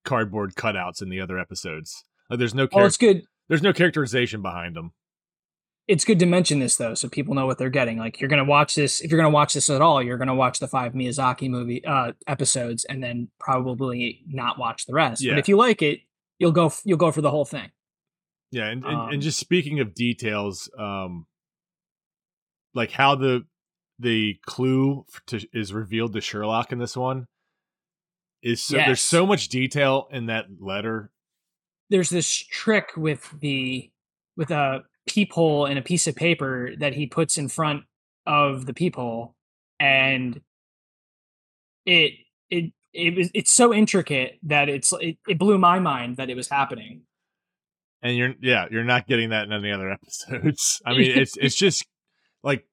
cardboard 0.05 0.55
cutouts 0.55 1.01
in 1.01 1.09
the 1.09 1.19
other 1.19 1.37
episodes. 1.37 2.03
Like 2.29 2.39
there's 2.39 2.55
no 2.55 2.67
char- 2.67 2.85
it's 2.85 2.97
good. 2.97 3.23
there's 3.47 3.61
no 3.61 3.73
characterization 3.73 4.41
behind 4.41 4.75
them 4.75 4.93
it's 5.89 6.05
good 6.05 6.19
to 6.19 6.27
mention 6.27 6.59
this 6.59 6.77
though 6.77 6.93
so 6.93 7.09
people 7.09 7.33
know 7.33 7.47
what 7.47 7.57
they're 7.57 7.71
getting. 7.71 7.97
Like 7.97 8.21
you're 8.21 8.29
gonna 8.29 8.45
watch 8.45 8.75
this 8.75 9.01
if 9.01 9.09
you're 9.09 9.19
gonna 9.19 9.33
watch 9.33 9.55
this 9.55 9.71
at 9.71 9.81
all 9.81 10.03
you're 10.03 10.19
gonna 10.19 10.35
watch 10.35 10.59
the 10.59 10.67
five 10.67 10.93
miyazaki 10.93 11.49
movie 11.49 11.83
uh 11.83 12.11
episodes 12.27 12.85
and 12.85 13.03
then 13.03 13.29
probably 13.39 14.21
not 14.27 14.59
watch 14.59 14.85
the 14.85 14.93
rest. 14.93 15.23
Yeah. 15.23 15.33
but 15.33 15.39
if 15.39 15.47
you 15.49 15.57
like 15.57 15.81
it 15.81 16.01
you'll 16.37 16.51
go 16.51 16.67
f- 16.67 16.83
you'll 16.85 16.99
go 16.99 17.11
for 17.11 17.21
the 17.21 17.31
whole 17.31 17.43
thing. 17.43 17.71
Yeah 18.51 18.67
and, 18.67 18.85
and, 18.85 18.95
Um, 18.95 19.09
and 19.09 19.21
just 19.21 19.39
speaking 19.39 19.79
of 19.79 19.95
details 19.95 20.69
um 20.77 21.25
like 22.75 22.91
how 22.91 23.15
the 23.15 23.45
the 23.97 24.37
clue 24.45 25.05
to, 25.25 25.45
is 25.53 25.73
revealed 25.73 26.13
to 26.13 26.21
sherlock 26.21 26.71
in 26.71 26.77
this 26.77 26.95
one 26.95 27.25
is 28.43 28.63
so 28.63 28.77
there's 28.77 29.01
so 29.01 29.25
much 29.25 29.49
detail 29.49 30.07
in 30.11 30.27
that 30.27 30.45
letter. 30.59 31.11
There's 31.89 32.11
this 32.11 32.31
trick 32.31 32.91
with 32.95 33.27
the 33.41 33.89
with 34.37 34.51
a 34.51 34.83
peephole 35.09 35.65
and 35.65 35.79
a 35.79 35.81
piece 35.81 36.07
of 36.07 36.15
paper 36.15 36.71
that 36.77 36.93
he 36.93 37.07
puts 37.07 37.37
in 37.37 37.47
front 37.47 37.83
of 38.25 38.65
the 38.65 38.73
peephole 38.73 39.35
and 39.79 40.41
it 41.85 42.13
it 42.49 42.71
it 42.93 43.15
was 43.15 43.29
it's 43.33 43.51
so 43.51 43.73
intricate 43.73 44.39
that 44.43 44.69
it's 44.69 44.93
it, 45.01 45.17
it 45.27 45.39
blew 45.39 45.57
my 45.57 45.79
mind 45.79 46.17
that 46.17 46.29
it 46.29 46.35
was 46.35 46.47
happening 46.47 47.01
and 48.01 48.15
you're 48.15 48.33
yeah 48.41 48.65
you're 48.71 48.83
not 48.83 49.07
getting 49.07 49.29
that 49.29 49.45
in 49.45 49.53
any 49.53 49.71
other 49.71 49.91
episodes. 49.91 50.81
I 50.85 50.91
mean 50.91 51.11
it's 51.17 51.37
it's 51.41 51.55
just 51.55 51.85
like 52.43 52.65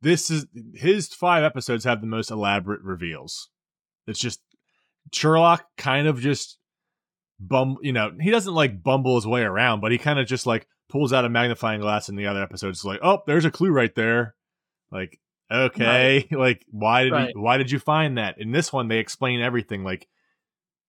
this 0.00 0.30
is 0.30 0.46
his 0.74 1.08
five 1.08 1.44
episodes 1.44 1.84
have 1.84 2.00
the 2.00 2.06
most 2.06 2.30
elaborate 2.30 2.82
reveals. 2.82 3.48
It's 4.06 4.20
just 4.20 4.40
Sherlock 5.12 5.64
kind 5.76 6.06
of 6.06 6.20
just 6.20 6.58
bum 7.40 7.76
you 7.82 7.92
know 7.92 8.12
he 8.20 8.30
doesn't 8.30 8.54
like 8.54 8.82
bumble 8.82 9.16
his 9.16 9.26
way 9.26 9.42
around, 9.42 9.80
but 9.80 9.92
he 9.92 9.98
kind 9.98 10.18
of 10.18 10.26
just 10.26 10.46
like 10.46 10.66
pulls 10.88 11.12
out 11.12 11.24
a 11.24 11.28
magnifying 11.28 11.80
glass 11.80 12.08
in 12.08 12.16
the 12.16 12.26
other 12.26 12.42
episodes 12.42 12.84
like 12.84 13.00
oh 13.02 13.22
there's 13.26 13.44
a 13.44 13.50
clue 13.50 13.70
right 13.70 13.94
there 13.94 14.34
like 14.92 15.18
okay 15.50 16.26
right. 16.30 16.32
like 16.38 16.64
why 16.70 17.04
did 17.04 17.12
right. 17.12 17.32
you, 17.34 17.40
why 17.40 17.56
did 17.56 17.70
you 17.70 17.78
find 17.78 18.18
that 18.18 18.36
in 18.38 18.52
this 18.52 18.72
one 18.72 18.88
they 18.88 18.98
explain 18.98 19.40
everything 19.40 19.82
like 19.82 20.06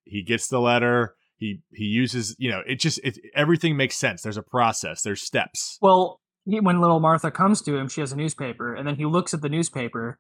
he 0.04 0.22
gets 0.22 0.48
the 0.48 0.60
letter 0.60 1.16
he 1.38 1.62
he 1.74 1.86
uses 1.86 2.36
you 2.38 2.52
know 2.52 2.62
it 2.68 2.75
just 2.75 3.00
it 3.04 3.18
everything 3.34 3.75
makes 3.75 3.96
sense 3.96 4.22
there's 4.22 4.38
a 4.38 4.44
process 4.44 5.02
there's 5.02 5.22
steps 5.22 5.78
well 5.82 6.22
when 6.46 6.80
little 6.80 7.00
martha 7.00 7.32
comes 7.32 7.62
to 7.62 7.75
him 7.75 7.88
she 7.88 8.02
has 8.02 8.12
a 8.12 8.16
newspaper 8.16 8.75
and 8.75 8.88
then 8.88 8.96
he 8.96 9.06
looks 9.06 9.34
at 9.34 9.42
the 9.42 9.50
newspaper 9.50 10.20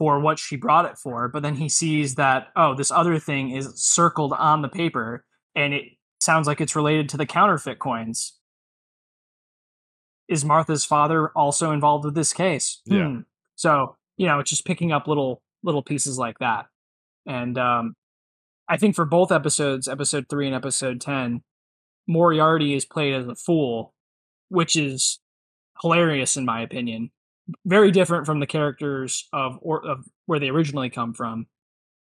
for 0.00 0.18
what 0.18 0.40
she 0.40 0.56
brought 0.56 0.86
it 0.86 0.98
for 0.98 1.28
but 1.28 1.42
then 1.42 1.54
he 1.54 1.68
sees 1.68 2.16
that 2.16 2.48
oh 2.56 2.74
this 2.74 2.90
other 2.90 3.18
thing 3.18 3.50
is 3.50 3.70
circled 3.76 4.32
on 4.32 4.62
the 4.62 4.68
paper 4.68 5.24
and 5.54 5.74
it 5.74 5.84
sounds 6.20 6.46
like 6.46 6.60
it's 6.60 6.74
related 6.74 7.08
to 7.08 7.16
the 7.16 7.26
counterfeit 7.26 7.78
coins 7.78 8.38
is 10.28 10.44
martha's 10.44 10.84
father 10.84 11.28
also 11.36 11.70
involved 11.70 12.04
with 12.04 12.14
this 12.14 12.32
case 12.32 12.80
yeah 12.86 13.06
hmm. 13.06 13.20
so 13.54 13.96
you 14.16 14.26
know 14.26 14.40
it's 14.40 14.50
just 14.50 14.66
picking 14.66 14.90
up 14.90 15.06
little 15.06 15.42
little 15.62 15.82
pieces 15.82 16.18
like 16.18 16.38
that 16.38 16.66
and 17.26 17.58
um 17.58 17.94
I 18.70 18.76
think 18.76 18.94
for 18.94 19.04
both 19.04 19.32
episodes, 19.32 19.88
episode 19.88 20.26
three 20.30 20.46
and 20.46 20.54
episode 20.54 21.00
10, 21.00 21.42
Moriarty 22.06 22.74
is 22.74 22.84
played 22.84 23.14
as 23.14 23.26
a 23.26 23.34
fool, 23.34 23.92
which 24.48 24.76
is 24.76 25.18
hilarious 25.82 26.36
in 26.36 26.44
my 26.44 26.62
opinion. 26.62 27.10
Very 27.64 27.90
different 27.90 28.26
from 28.26 28.40
the 28.40 28.46
characters 28.46 29.28
of 29.32 29.58
or 29.62 29.86
of 29.86 30.04
where 30.26 30.38
they 30.38 30.48
originally 30.48 30.90
come 30.90 31.14
from. 31.14 31.46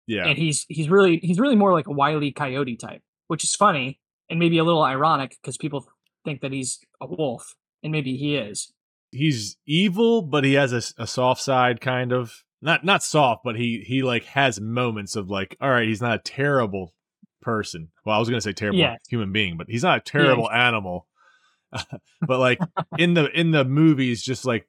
Yeah. 0.08 0.26
And 0.26 0.38
he's 0.38 0.66
he's 0.70 0.90
really 0.90 1.18
he's 1.18 1.40
really 1.40 1.56
more 1.56 1.74
like 1.74 1.88
a 1.88 1.92
wily 1.92 2.32
coyote 2.32 2.78
type, 2.78 3.02
which 3.28 3.44
is 3.44 3.56
funny 3.56 4.00
and 4.30 4.40
maybe 4.40 4.58
a 4.58 4.64
little 4.64 4.84
ironic 4.84 5.38
because 5.42 5.58
people 5.58 5.88
think 6.26 6.42
that 6.42 6.52
he's 6.52 6.80
a 7.02 7.08
wolf 7.08 7.56
and 7.84 7.92
maybe 7.92 8.16
he 8.18 8.36
is. 8.36 8.74
He's 9.12 9.58
evil, 9.66 10.22
but 10.22 10.44
he 10.44 10.54
has 10.54 10.74
a, 10.74 11.02
a 11.02 11.08
soft 11.08 11.42
side 11.42 11.80
kind 11.82 12.12
of 12.12 12.44
not 12.62 12.84
not 12.84 13.04
soft, 13.04 13.44
but 13.44 13.56
he 13.56 13.84
he 13.86 14.04
like 14.04 14.26
has 14.26 14.60
moments 14.60 15.16
of 15.16 15.30
like, 15.30 15.56
all 15.62 15.70
right, 15.70 15.88
he's 15.88 16.02
not 16.02 16.16
a 16.16 16.24
terrible 16.24 16.94
person. 17.42 17.90
Well, 18.06 18.16
I 18.16 18.20
was 18.20 18.30
gonna 18.30 18.42
say 18.42 18.54
terrible 18.54 18.80
yes. 18.80 19.00
human 19.10 19.32
being, 19.32 19.58
but 19.58 19.68
he's 19.70 19.84
not 19.84 20.00
a 20.00 20.02
terrible 20.02 20.50
yeah. 20.52 20.68
animal. 20.68 21.08
but 22.22 22.40
like 22.40 22.60
in 22.98 23.14
the 23.14 23.30
in 23.38 23.52
the 23.52 23.66
movies, 23.66 24.22
just 24.22 24.46
like 24.46 24.68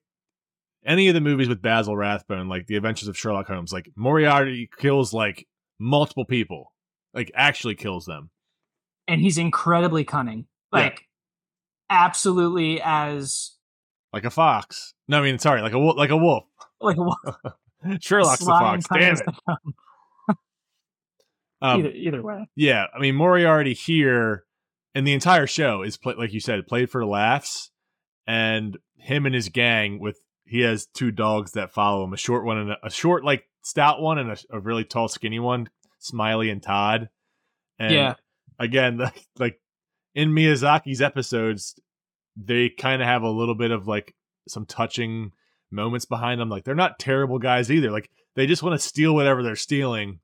any 0.85 1.09
of 1.09 1.15
the 1.15 1.21
movies 1.21 1.49
with 1.49 1.63
Basil 1.63 1.97
Rathbone, 1.97 2.49
like 2.49 2.67
the 2.67 2.77
Adventures 2.77 3.09
of 3.09 3.17
Sherlock 3.17 3.47
Holmes, 3.47 3.73
like 3.73 3.91
Moriarty 3.97 4.69
kills 4.79 5.13
like 5.13 5.47
multiple 5.79 6.25
people, 6.25 6.73
like 7.15 7.31
actually 7.35 7.75
kills 7.75 8.07
them, 8.07 8.31
and 9.07 9.21
he's 9.21 9.39
incredibly 9.39 10.05
cunning, 10.05 10.47
like 10.73 11.07
yeah. 11.91 12.05
absolutely 12.07 12.81
as 12.83 13.57
like 14.13 14.25
a 14.25 14.31
fox. 14.31 14.95
No, 15.09 15.21
I 15.21 15.23
mean 15.23 15.39
sorry, 15.39 15.63
like 15.63 15.73
a 15.73 15.79
like 15.79 16.11
a 16.11 16.17
wolf, 16.17 16.45
like 16.81 16.97
a 16.97 17.03
wolf. 17.03 17.19
Sherlock's 18.01 18.41
the 18.41 18.47
fox. 18.47 18.87
Damn 18.93 19.17
it. 19.17 19.27
Um, 21.61 21.81
either, 21.81 21.91
either 21.91 22.23
way. 22.23 22.49
Yeah, 22.55 22.87
I 22.95 23.01
mean 23.01 23.17
Moriarty 23.17 23.75
here 23.75 24.45
and 24.95 25.07
the 25.07 25.13
entire 25.13 25.47
show 25.47 25.83
is 25.83 25.97
played 25.97 26.17
like 26.17 26.33
you 26.33 26.41
said, 26.41 26.67
played 26.67 26.91
for 26.91 27.05
laughs, 27.05 27.71
and 28.27 28.79
him 28.97 29.27
and 29.27 29.35
his 29.35 29.49
gang 29.49 29.99
with 29.99 30.21
he 30.49 30.61
has 30.61 30.87
two 30.87 31.11
dogs 31.11 31.53
that 31.53 31.73
follow 31.73 32.05
him, 32.05 32.13
a 32.13 32.17
short 32.17 32.45
one 32.45 32.59
and 32.59 32.71
a, 32.71 32.79
a 32.85 32.91
short 32.91 33.25
like 33.25 33.45
stout 33.63 34.01
one 34.01 34.19
and 34.19 34.31
a, 34.31 34.39
a, 34.51 34.61
really 34.61 34.85
tall 34.85 35.09
skinny 35.09 35.39
one, 35.39 35.69
Smiley 35.99 36.49
and 36.49 36.63
Todd. 36.63 37.11
And 37.79 37.95
yeah. 37.95 38.15
Again, 38.59 38.97
like, 38.99 39.27
like 39.39 39.61
in 40.15 40.31
Miyazaki's 40.31 41.03
episodes, 41.03 41.79
they 42.37 42.71
kind 42.71 43.03
of 43.03 43.09
have 43.09 43.23
a 43.23 43.31
little 43.31 43.55
bit 43.55 43.71
of 43.71 43.87
like 43.87 44.15
some 44.49 44.65
touching 44.65 45.33
moments 45.71 46.07
behind 46.07 46.41
them. 46.41 46.49
Like 46.49 46.65
they're 46.65 46.75
not 46.75 46.99
terrible 46.99 47.39
guys 47.39 47.71
either. 47.71 47.91
Like 47.91 48.11
they 48.35 48.47
just 48.47 48.63
want 48.63 48.81
to 48.81 48.87
steal 48.87 49.15
whatever 49.15 49.43
they're 49.43 49.57
stealing 49.57 50.21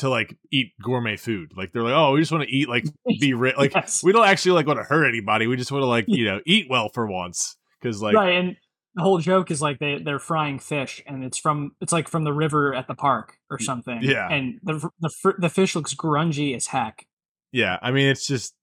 to 0.00 0.10
like 0.10 0.36
eat 0.50 0.72
gourmet 0.82 1.16
food. 1.16 1.52
Like 1.56 1.72
they're 1.72 1.82
like, 1.82 1.94
oh, 1.94 2.12
we 2.12 2.20
just 2.20 2.32
want 2.32 2.44
to 2.44 2.54
eat 2.54 2.68
like 2.68 2.84
be 3.20 3.32
rich. 3.32 3.56
Like 3.56 3.74
yes. 3.74 4.02
we 4.02 4.12
don't 4.12 4.26
actually 4.26 4.52
like 4.52 4.66
want 4.66 4.78
to 4.78 4.84
hurt 4.84 5.06
anybody. 5.06 5.46
We 5.46 5.56
just 5.56 5.72
want 5.72 5.82
to 5.82 5.86
like 5.86 6.04
you 6.08 6.26
know 6.26 6.40
eat 6.44 6.66
well 6.68 6.90
for 6.90 7.06
once. 7.06 7.56
Because 7.80 8.02
like 8.02 8.14
right 8.14 8.34
and 8.34 8.56
the 8.94 9.02
whole 9.02 9.18
joke 9.18 9.50
is 9.50 9.62
like 9.62 9.78
they 9.78 9.98
they're 9.98 10.18
frying 10.18 10.58
fish 10.58 11.02
and 11.06 11.24
it's 11.24 11.38
from 11.38 11.72
it's 11.80 11.92
like 11.92 12.08
from 12.08 12.24
the 12.24 12.32
river 12.32 12.74
at 12.74 12.88
the 12.88 12.94
park 12.94 13.36
or 13.50 13.58
something. 13.58 14.00
Yeah, 14.02 14.28
and 14.28 14.60
the 14.62 14.88
the 15.00 15.34
the 15.38 15.48
fish 15.48 15.74
looks 15.74 15.94
grungy 15.94 16.54
as 16.56 16.66
heck. 16.66 17.06
Yeah, 17.52 17.78
I 17.80 17.90
mean 17.90 18.08
it's 18.08 18.26
just 18.26 18.54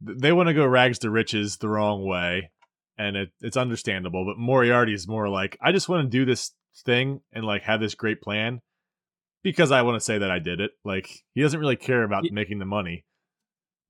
they 0.00 0.32
want 0.32 0.48
to 0.48 0.54
go 0.54 0.66
rags 0.66 0.98
to 1.00 1.10
riches 1.10 1.56
the 1.58 1.68
wrong 1.68 2.04
way 2.04 2.50
and 2.98 3.16
it, 3.16 3.30
it's 3.40 3.56
understandable. 3.56 4.24
But 4.24 4.38
Moriarty 4.38 4.94
is 4.94 5.08
more 5.08 5.28
like, 5.28 5.58
I 5.60 5.72
just 5.72 5.88
want 5.88 6.04
to 6.04 6.08
do 6.08 6.24
this 6.24 6.52
thing 6.84 7.20
and 7.32 7.44
like 7.44 7.62
have 7.62 7.80
this 7.80 7.94
great 7.94 8.20
plan 8.20 8.60
because 9.42 9.70
I 9.70 9.82
want 9.82 9.96
to 9.96 10.04
say 10.04 10.18
that 10.18 10.30
I 10.30 10.38
did 10.38 10.60
it. 10.60 10.72
Like 10.84 11.08
he 11.34 11.42
doesn't 11.42 11.58
really 11.58 11.76
care 11.76 12.02
about 12.02 12.24
making 12.30 12.58
the 12.58 12.64
money. 12.64 13.04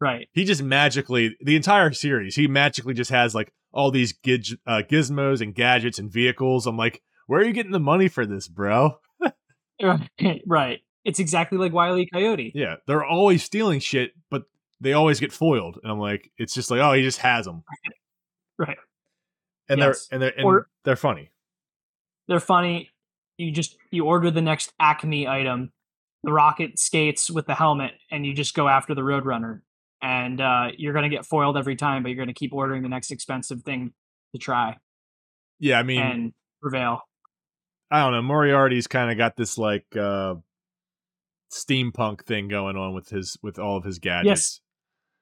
Right. 0.01 0.29
He 0.33 0.45
just 0.45 0.63
magically 0.63 1.37
the 1.41 1.57
entire 1.57 1.93
series. 1.93 2.35
He 2.35 2.47
magically 2.47 2.95
just 2.95 3.11
has 3.11 3.35
like 3.35 3.53
all 3.75 3.91
these 3.91 4.13
giz- 4.13 4.57
uh, 4.67 4.83
gizmos 4.89 5.43
and 5.43 5.55
gadgets 5.55 5.99
and 5.99 6.11
vehicles. 6.11 6.67
I'm 6.67 6.79
like, 6.79 7.03
where 7.27 7.41
are 7.41 7.45
you 7.45 7.53
getting 7.53 7.73
the 7.73 7.81
money 7.81 8.09
for 8.09 8.25
this, 8.25 8.49
bro? 8.49 8.99
right. 10.47 10.81
It's 11.05 11.19
exactly 11.19 11.59
like 11.59 11.75
Wiley 11.75 12.09
Coyote. 12.11 12.53
Yeah, 12.55 12.77
they're 12.87 13.05
always 13.05 13.43
stealing 13.43 13.81
shit, 13.81 14.13
but 14.31 14.45
they 14.81 14.95
always 14.95 15.21
get 15.21 15.33
foiled. 15.33 15.79
And 15.83 15.93
I'm 15.93 15.99
like, 15.99 16.31
it's 16.39 16.55
just 16.55 16.71
like, 16.71 16.81
oh, 16.81 16.95
he 16.95 17.03
just 17.03 17.19
has 17.19 17.45
them. 17.45 17.65
Right 18.57 18.79
and 19.69 19.79
yes. 19.79 20.07
they're 20.07 20.15
and 20.15 20.23
they're 20.23 20.39
and 20.39 20.45
or, 20.45 20.69
they're 20.85 20.97
funny. 20.97 21.31
They're 22.29 22.41
funny. 22.41 22.91
You 23.37 23.51
just 23.51 23.77
you 23.91 24.05
order 24.05 24.31
the 24.31 24.43
next 24.43 24.73
Acme 24.81 25.27
item, 25.27 25.73
the 26.23 26.33
rocket 26.33 26.79
skates 26.79 27.31
with 27.31 27.47
the 27.47 27.55
helmet, 27.55 27.93
and 28.11 28.25
you 28.25 28.35
just 28.35 28.55
go 28.55 28.69
after 28.69 28.95
the 28.95 29.03
Roadrunner, 29.03 29.61
and 30.05 30.39
uh, 30.39 30.67
you're 30.77 30.93
gonna 30.93 31.09
get 31.09 31.25
foiled 31.25 31.57
every 31.57 31.77
time, 31.77 32.03
but 32.03 32.11
you're 32.11 32.23
gonna 32.23 32.35
keep 32.35 32.53
ordering 32.53 32.83
the 32.83 32.91
next 32.91 33.11
expensive 33.11 33.63
thing 33.63 33.95
to 34.33 34.39
try. 34.39 34.77
Yeah, 35.59 35.79
I 35.79 35.83
mean, 35.83 36.01
and 36.01 36.33
prevail. 36.61 37.01
I 37.91 38.03
don't 38.03 38.13
know. 38.13 38.23
Moriarty's 38.23 38.87
kind 38.87 39.11
of 39.11 39.17
got 39.17 39.37
this 39.37 39.57
like 39.57 39.87
uh 39.97 40.35
steampunk 41.51 42.27
thing 42.27 42.49
going 42.49 42.77
on 42.77 42.95
with 42.95 43.09
his 43.09 43.39
with 43.43 43.59
all 43.59 43.79
of 43.79 43.85
his 43.85 43.99
gadgets. 43.99 44.27
Yes. 44.27 44.61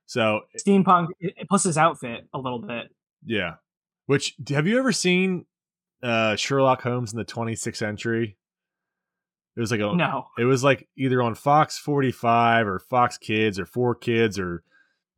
So 0.07 0.41
steampunk 0.59 1.09
plus 1.49 1.63
his 1.63 1.79
outfit 1.79 2.27
a 2.35 2.39
little 2.39 2.61
bit. 2.61 2.89
Yeah. 3.25 3.55
Which 4.07 4.35
have 4.49 4.67
you 4.67 4.81
ever 4.81 4.91
seen 4.91 5.47
uh, 6.03 6.35
Sherlock 6.35 6.83
Holmes 6.83 7.13
in 7.13 7.19
the 7.19 7.25
26th 7.25 7.77
century? 7.77 8.37
It 9.57 9.61
was 9.61 9.71
like 9.71 9.81
a 9.81 9.95
no. 9.95 10.27
It 10.39 10.45
was 10.45 10.65
like 10.65 10.89
either 10.97 11.23
on 11.23 11.37
Fox 11.37 11.79
45 11.79 12.67
or 12.67 12.79
Fox 12.81 13.17
Kids 13.17 13.61
or 13.61 13.65
4Kids 13.67 14.41
or 14.41 14.65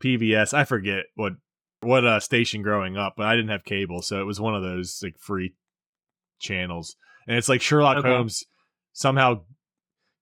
PBS. 0.03 0.55
I 0.55 0.65
forget 0.65 1.05
what 1.15 1.35
what 1.81 2.05
uh, 2.05 2.21
station 2.21 2.63
growing 2.63 2.97
up, 2.97 3.15
but 3.17 3.27
I 3.27 3.37
didn't 3.37 3.51
have 3.51 3.65
cable, 3.65 4.03
so 4.03 4.21
it 4.21 4.25
was 4.25 4.41
one 4.41 4.55
of 4.55 4.63
those 4.63 5.01
like 5.03 5.19
free 5.19 5.55
channels. 6.39 6.97
And 7.27 7.37
it's 7.37 7.49
like 7.49 7.63
Sherlock 7.63 7.99
okay. 7.99 8.09
Holmes 8.09 8.45
somehow 8.93 9.43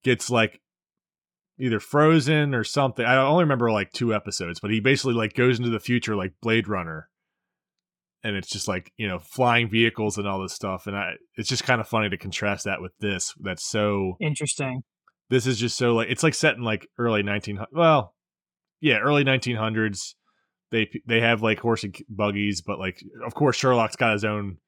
gets 0.02 0.30
like 0.30 0.61
either 1.58 1.80
frozen 1.80 2.54
or 2.54 2.64
something. 2.64 3.04
I 3.04 3.16
only 3.16 3.44
remember 3.44 3.70
like 3.70 3.92
two 3.92 4.14
episodes, 4.14 4.61
but 4.61 4.70
he 4.70 4.80
basically 4.80 5.14
like 5.14 5.35
goes 5.35 5.58
into 5.58 5.70
the 5.70 5.80
future 5.80 6.16
like 6.16 6.32
Blade 6.40 6.68
Runner 6.68 7.08
and 8.24 8.37
it's 8.37 8.48
just 8.48 8.68
like 8.68 8.92
you 8.96 9.08
know 9.08 9.18
flying 9.18 9.68
vehicles 9.68 10.18
and 10.18 10.26
all 10.26 10.40
this 10.40 10.52
stuff 10.52 10.87
and 10.87 10.96
i 10.96 11.12
it's 11.37 11.48
just 11.48 11.64
kind 11.64 11.80
of 11.80 11.88
funny 11.88 12.08
to 12.08 12.16
contrast 12.16 12.64
that 12.64 12.80
with 12.80 12.92
this 12.98 13.35
that's 13.40 13.64
so 13.64 14.16
interesting 14.20 14.82
this 15.28 15.46
is 15.46 15.58
just 15.58 15.76
so 15.76 15.94
like 15.94 16.08
it's 16.08 16.22
like 16.22 16.35
set 16.35 16.56
in 16.56 16.62
like 16.62 16.87
early 16.98 17.22
1900 17.22 17.68
well 17.72 18.14
yeah 18.83 18.99
early 18.99 19.25
1900s 19.25 20.14
they 20.71 20.90
they 21.07 21.21
have 21.21 21.42
like 21.42 21.59
horse 21.59 21.85
and 21.85 21.97
buggies 22.11 22.61
but 22.61 22.79
like 22.79 23.03
of 23.25 23.35
course 23.35 23.57
sherlock's 23.57 23.97
got 23.97 24.12
his 24.12 24.25
own 24.25 24.59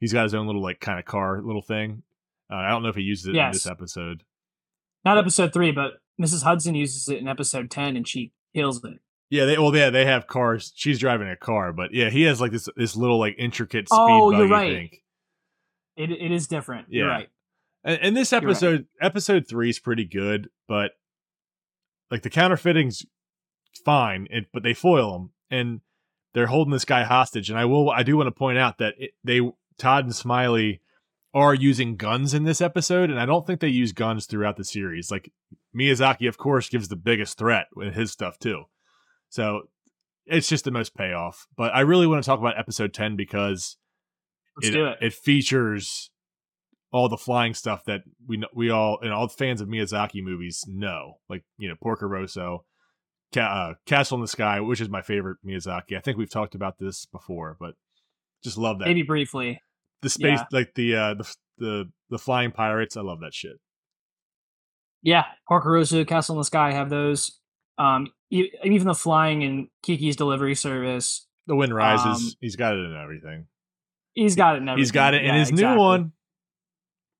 he's 0.00 0.12
got 0.12 0.24
his 0.24 0.34
own 0.34 0.46
little 0.46 0.62
like 0.62 0.80
kind 0.80 0.98
of 0.98 1.06
car 1.06 1.40
little 1.42 1.62
thing 1.62 2.02
uh, 2.52 2.56
i 2.56 2.68
don't 2.68 2.82
know 2.82 2.90
if 2.90 2.96
he 2.96 3.02
uses 3.02 3.28
it 3.28 3.34
yes. 3.34 3.46
in 3.46 3.52
this 3.52 3.66
episode 3.66 4.22
not 5.06 5.16
episode 5.16 5.54
three 5.54 5.72
but 5.72 5.94
mrs 6.20 6.42
hudson 6.42 6.74
uses 6.74 7.08
it 7.08 7.18
in 7.18 7.28
episode 7.28 7.70
10 7.70 7.96
and 7.96 8.06
she 8.06 8.32
kills 8.54 8.84
it 8.84 9.00
yeah, 9.30 9.46
they 9.46 9.58
well, 9.58 9.74
yeah, 9.74 9.90
they 9.90 10.04
have 10.04 10.28
cars. 10.28 10.72
She's 10.76 11.00
driving 11.00 11.28
a 11.28 11.34
car, 11.34 11.72
but 11.72 11.92
yeah, 11.92 12.08
he 12.08 12.22
has 12.22 12.40
like 12.40 12.52
this 12.52 12.68
this 12.76 12.94
little 12.94 13.18
like 13.18 13.34
intricate 13.36 13.88
speed 13.88 13.98
oh, 13.98 14.30
buggy 14.30 14.42
you're 14.42 14.48
right. 14.48 14.72
thing. 14.72 14.90
It 15.96 16.10
it 16.12 16.30
is 16.30 16.46
different. 16.46 16.86
Yeah. 16.88 16.98
You're 16.98 17.08
right. 17.08 17.28
And, 17.82 17.98
and 18.00 18.16
this 18.16 18.32
episode, 18.32 18.86
right. 19.00 19.06
episode 19.06 19.46
three 19.48 19.70
is 19.70 19.80
pretty 19.80 20.04
good, 20.04 20.50
but 20.68 20.92
like 22.12 22.22
the 22.22 22.30
counterfeiting's 22.30 23.04
fine, 23.84 24.26
it, 24.30 24.46
but 24.52 24.62
they 24.62 24.74
foil 24.74 25.16
him 25.16 25.30
and 25.50 25.80
they're 26.32 26.46
holding 26.46 26.72
this 26.72 26.84
guy 26.84 27.04
hostage. 27.04 27.50
And 27.50 27.58
I 27.58 27.64
will, 27.64 27.90
I 27.90 28.02
do 28.02 28.16
want 28.16 28.26
to 28.26 28.32
point 28.32 28.58
out 28.58 28.78
that 28.78 28.94
it, 28.98 29.12
they 29.22 29.40
Todd 29.78 30.04
and 30.04 30.14
Smiley 30.14 30.80
are 31.32 31.54
using 31.54 31.96
guns 31.96 32.32
in 32.32 32.44
this 32.44 32.60
episode, 32.60 33.10
and 33.10 33.18
I 33.18 33.26
don't 33.26 33.44
think 33.44 33.60
they 33.60 33.68
use 33.68 33.92
guns 33.92 34.26
throughout 34.26 34.56
the 34.56 34.64
series. 34.64 35.10
Like 35.10 35.32
Miyazaki, 35.76 36.28
of 36.28 36.38
course, 36.38 36.68
gives 36.68 36.88
the 36.88 36.96
biggest 36.96 37.36
threat 37.36 37.66
with 37.74 37.94
his 37.94 38.12
stuff 38.12 38.38
too. 38.38 38.64
So 39.30 39.62
it's 40.26 40.48
just 40.48 40.64
the 40.64 40.70
most 40.70 40.94
payoff. 40.94 41.48
But 41.56 41.74
I 41.74 41.80
really 41.80 42.06
want 42.06 42.22
to 42.22 42.26
talk 42.26 42.38
about 42.38 42.58
episode 42.58 42.94
ten 42.94 43.16
because 43.16 43.76
Let's 44.56 44.74
it. 44.74 44.96
it 45.00 45.12
features 45.12 46.10
all 46.92 47.08
the 47.08 47.16
flying 47.16 47.54
stuff 47.54 47.84
that 47.86 48.02
we 48.28 48.36
know, 48.36 48.46
we 48.54 48.70
all 48.70 49.00
and 49.02 49.12
all 49.12 49.26
the 49.26 49.34
fans 49.34 49.60
of 49.60 49.66
Miyazaki 49.66 50.22
movies 50.22 50.64
know, 50.68 51.14
like 51.28 51.42
you 51.58 51.68
know 51.68 51.74
Porco 51.82 52.06
Rosso, 52.06 52.64
Ca- 53.34 53.40
uh, 53.40 53.74
Castle 53.86 54.16
in 54.16 54.20
the 54.22 54.28
Sky, 54.28 54.60
which 54.60 54.80
is 54.80 54.88
my 54.88 55.02
favorite 55.02 55.38
Miyazaki. 55.44 55.96
I 55.96 56.00
think 56.00 56.16
we've 56.16 56.30
talked 56.30 56.54
about 56.54 56.78
this 56.78 57.04
before, 57.06 57.56
but 57.58 57.74
just 58.42 58.56
love 58.56 58.78
that 58.78 58.86
Maybe 58.86 59.02
briefly. 59.02 59.60
the 60.02 60.08
space, 60.10 60.38
yeah. 60.38 60.44
like 60.52 60.74
the 60.74 60.94
uh, 60.96 61.14
the 61.14 61.34
the 61.58 61.90
the 62.10 62.18
flying 62.18 62.52
pirates. 62.52 62.96
I 62.96 63.00
love 63.02 63.20
that 63.20 63.34
shit. 63.34 63.56
Yeah, 65.02 65.24
Porco 65.48 65.68
Rosso, 65.68 66.04
Castle 66.04 66.34
in 66.36 66.40
the 66.40 66.44
Sky 66.44 66.72
have 66.72 66.88
those. 66.90 67.38
Um, 67.76 68.08
even 68.30 68.86
the 68.86 68.94
flying 68.94 69.42
and 69.42 69.68
Kiki's 69.82 70.16
Delivery 70.16 70.54
Service, 70.54 71.26
The 71.46 71.56
wind 71.56 71.74
rises. 71.74 72.06
Um, 72.06 72.32
he's 72.40 72.56
got 72.56 72.74
it 72.74 72.84
in 72.84 72.96
everything. 72.96 73.46
he's 74.14 74.36
got 74.36 74.56
it. 74.56 74.62
In 74.62 74.78
He's 74.78 74.92
got 74.92 75.12
it 75.14 75.18
everything. 75.18 75.28
in 75.28 75.34
Yeah, 75.34 75.40
his 75.40 75.50
exactly. 75.50 75.74
new 75.74 75.80
one, 75.80 76.12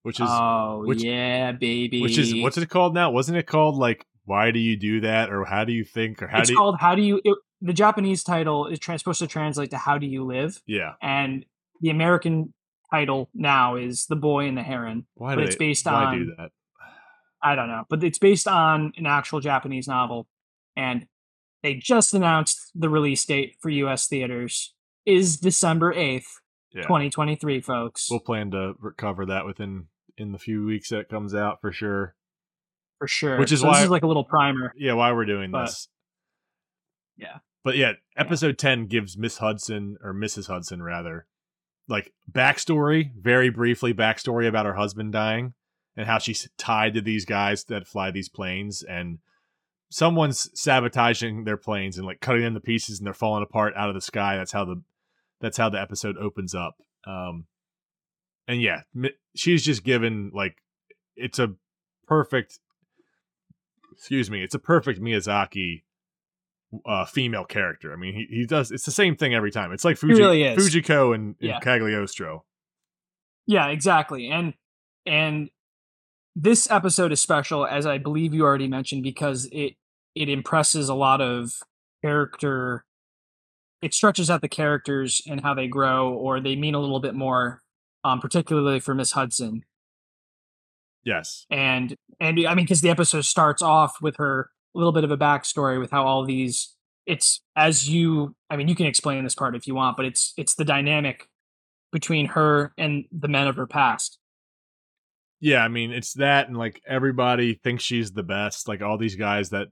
which 0.02 0.20
is 0.20 0.28
oh 0.30 0.84
which- 0.86 1.02
yeah, 1.02 1.52
baby. 1.52 2.00
which 2.00 2.16
is 2.18 2.34
what's 2.36 2.56
it 2.56 2.68
called 2.68 2.94
now? 2.94 3.10
Wasn't 3.10 3.36
it 3.36 3.46
called 3.46 3.76
like 3.76 4.06
why 4.24 4.50
do 4.50 4.58
you 4.58 4.76
do 4.76 5.00
that 5.00 5.30
or 5.30 5.44
how 5.44 5.64
do 5.64 5.72
you 5.72 5.84
think 5.84 6.22
or 6.22 6.28
how 6.28 6.40
it's 6.40 6.48
do 6.48 6.52
you? 6.54 6.58
called 6.58 6.76
"How 6.80 6.94
Do 6.94 7.02
You." 7.02 7.20
It, 7.24 7.36
the 7.60 7.72
Japanese 7.72 8.22
title 8.22 8.66
is 8.66 8.78
trans- 8.78 9.00
supposed 9.00 9.18
to 9.20 9.26
translate 9.26 9.70
to 9.70 9.78
"How 9.78 9.98
Do 9.98 10.06
You 10.06 10.24
Live," 10.24 10.60
yeah. 10.66 10.92
and 11.02 11.44
the 11.80 11.90
American 11.90 12.52
title 12.90 13.30
now 13.34 13.76
is 13.76 14.06
"The 14.06 14.16
Boy 14.16 14.46
and 14.46 14.56
the 14.56 14.62
Heron." 14.62 15.06
Why 15.14 15.34
but 15.34 15.40
do 15.42 15.46
it's 15.46 15.56
they, 15.56 15.66
based 15.66 15.86
why 15.86 15.92
on- 16.06 16.18
do 16.18 16.34
that? 16.38 16.50
I 17.42 17.54
don't 17.54 17.68
know, 17.68 17.84
but 17.90 18.02
it's 18.02 18.18
based 18.18 18.48
on 18.48 18.92
an 18.96 19.06
actual 19.06 19.40
Japanese 19.40 19.86
novel, 19.86 20.26
and 20.76 21.06
they 21.62 21.74
just 21.74 22.14
announced 22.14 22.70
the 22.74 22.88
release 22.88 23.24
date 23.24 23.56
for 23.60 23.68
U.S. 23.70 24.06
theaters 24.08 24.74
is 25.04 25.36
December 25.38 25.92
eighth, 25.92 26.40
Yeah. 26.72 26.82
twenty 26.82 27.10
twenty 27.10 27.36
three, 27.36 27.60
folks. 27.60 28.08
We'll 28.10 28.20
plan 28.20 28.50
to 28.52 28.74
cover 28.96 29.26
that 29.26 29.44
within 29.44 29.88
in 30.16 30.32
the 30.32 30.38
few 30.38 30.64
weeks 30.64 30.88
that 30.90 31.00
it 31.00 31.08
comes 31.08 31.34
out 31.34 31.60
for 31.60 31.70
sure. 31.72 32.14
For 32.98 33.08
sure. 33.08 33.38
which 33.38 33.52
is 33.52 33.60
So 33.60 33.66
why- 33.68 33.74
this 33.74 33.84
is 33.84 33.90
like 33.90 34.02
a 34.02 34.06
little 34.06 34.24
primer. 34.24 34.72
Yeah, 34.76 34.94
why 34.94 35.12
we're 35.12 35.24
doing 35.26 35.50
But- 35.50 35.66
this. 35.66 35.88
Yeah. 37.16 37.38
But 37.62 37.76
yeah, 37.76 37.92
episode 38.16 38.58
10 38.58 38.86
gives 38.86 39.16
Miss 39.16 39.38
Hudson 39.38 39.96
or 40.02 40.12
Mrs. 40.12 40.48
Hudson 40.48 40.82
rather 40.82 41.26
like 41.88 42.12
backstory, 42.30 43.10
very 43.18 43.48
briefly 43.50 43.94
backstory 43.94 44.46
about 44.48 44.66
her 44.66 44.74
husband 44.74 45.12
dying 45.12 45.54
and 45.96 46.06
how 46.06 46.18
she's 46.18 46.48
tied 46.58 46.94
to 46.94 47.00
these 47.00 47.24
guys 47.24 47.64
that 47.64 47.86
fly 47.86 48.10
these 48.10 48.28
planes 48.28 48.82
and 48.82 49.18
someone's 49.90 50.50
sabotaging 50.60 51.44
their 51.44 51.56
planes 51.56 51.96
and 51.96 52.06
like 52.06 52.20
cutting 52.20 52.42
them 52.42 52.54
to 52.54 52.60
pieces 52.60 52.98
and 52.98 53.06
they're 53.06 53.14
falling 53.14 53.42
apart 53.42 53.72
out 53.76 53.88
of 53.88 53.94
the 53.94 54.00
sky. 54.00 54.36
That's 54.36 54.52
how 54.52 54.64
the 54.64 54.82
that's 55.40 55.56
how 55.56 55.68
the 55.68 55.80
episode 55.80 56.16
opens 56.18 56.54
up. 56.54 56.76
Um 57.06 57.46
and 58.48 58.60
yeah, 58.60 58.82
she's 59.36 59.64
just 59.64 59.84
given 59.84 60.30
like 60.34 60.56
it's 61.16 61.38
a 61.38 61.54
perfect 62.06 62.58
excuse 63.96 64.30
me, 64.30 64.42
it's 64.42 64.54
a 64.54 64.58
perfect 64.58 65.00
Miyazaki 65.00 65.82
uh, 66.86 67.04
female 67.04 67.44
character. 67.44 67.92
I 67.92 67.96
mean, 67.96 68.14
he, 68.14 68.26
he 68.28 68.46
does 68.46 68.70
it's 68.70 68.84
the 68.84 68.90
same 68.90 69.16
thing 69.16 69.34
every 69.34 69.50
time. 69.50 69.72
It's 69.72 69.84
like 69.84 69.96
Fuji, 69.96 70.14
really 70.20 70.42
is. 70.42 70.58
Fujiko 70.58 71.14
and, 71.14 71.26
and 71.26 71.36
Yeah. 71.40 71.60
Cagliostro. 71.60 72.44
Yeah, 73.46 73.68
exactly. 73.68 74.30
And 74.30 74.54
and 75.06 75.50
this 76.36 76.68
episode 76.70 77.12
is 77.12 77.20
special, 77.20 77.66
as 77.66 77.86
I 77.86 77.98
believe 77.98 78.34
you 78.34 78.42
already 78.42 78.68
mentioned, 78.68 79.02
because 79.02 79.46
it 79.52 79.74
it 80.14 80.28
impresses 80.28 80.88
a 80.88 80.94
lot 80.94 81.20
of 81.20 81.52
character. 82.02 82.84
It 83.82 83.92
stretches 83.92 84.30
out 84.30 84.40
the 84.40 84.48
characters 84.48 85.20
and 85.28 85.42
how 85.42 85.52
they 85.54 85.66
grow, 85.68 86.12
or 86.12 86.40
they 86.40 86.56
mean 86.56 86.74
a 86.74 86.80
little 86.80 87.00
bit 87.00 87.14
more, 87.14 87.62
um, 88.02 88.18
particularly 88.20 88.80
for 88.80 88.94
Miss 88.94 89.12
Hudson. 89.12 89.64
Yes. 91.04 91.44
and 91.50 91.96
and 92.20 92.46
I 92.46 92.54
mean 92.54 92.64
because 92.64 92.80
the 92.80 92.90
episode 92.90 93.24
starts 93.24 93.62
off 93.62 93.96
with 94.00 94.16
her 94.16 94.50
a 94.74 94.78
little 94.78 94.92
bit 94.92 95.04
of 95.04 95.10
a 95.10 95.16
backstory 95.16 95.78
with 95.78 95.90
how 95.90 96.04
all 96.04 96.24
these 96.24 96.74
it's 97.06 97.42
as 97.56 97.88
you 97.88 98.34
I 98.50 98.56
mean 98.56 98.68
you 98.68 98.74
can 98.74 98.86
explain 98.86 99.22
this 99.24 99.34
part 99.34 99.54
if 99.54 99.66
you 99.66 99.74
want 99.74 99.96
but 99.96 100.06
it's 100.06 100.32
it's 100.36 100.54
the 100.54 100.64
dynamic 100.64 101.28
between 101.92 102.26
her 102.26 102.72
and 102.76 103.04
the 103.12 103.28
men 103.28 103.46
of 103.46 103.56
her 103.56 103.66
past 103.66 104.18
Yeah, 105.40 105.62
I 105.62 105.68
mean, 105.68 105.92
it's 105.92 106.14
that 106.14 106.48
and 106.48 106.56
like 106.56 106.80
everybody 106.86 107.54
thinks 107.54 107.84
she's 107.84 108.12
the 108.12 108.22
best. 108.22 108.66
Like 108.66 108.82
all 108.82 108.96
these 108.96 109.16
guys 109.16 109.50
that 109.50 109.68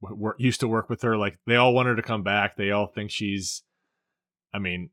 were, 0.00 0.36
used 0.38 0.60
to 0.60 0.68
work 0.68 0.90
with 0.90 1.02
her, 1.02 1.16
like 1.16 1.38
they 1.46 1.56
all 1.56 1.72
want 1.72 1.88
her 1.88 1.96
to 1.96 2.02
come 2.02 2.22
back. 2.22 2.56
They 2.56 2.70
all 2.70 2.86
think 2.86 3.10
she's 3.10 3.62
I 4.52 4.58
mean, 4.58 4.90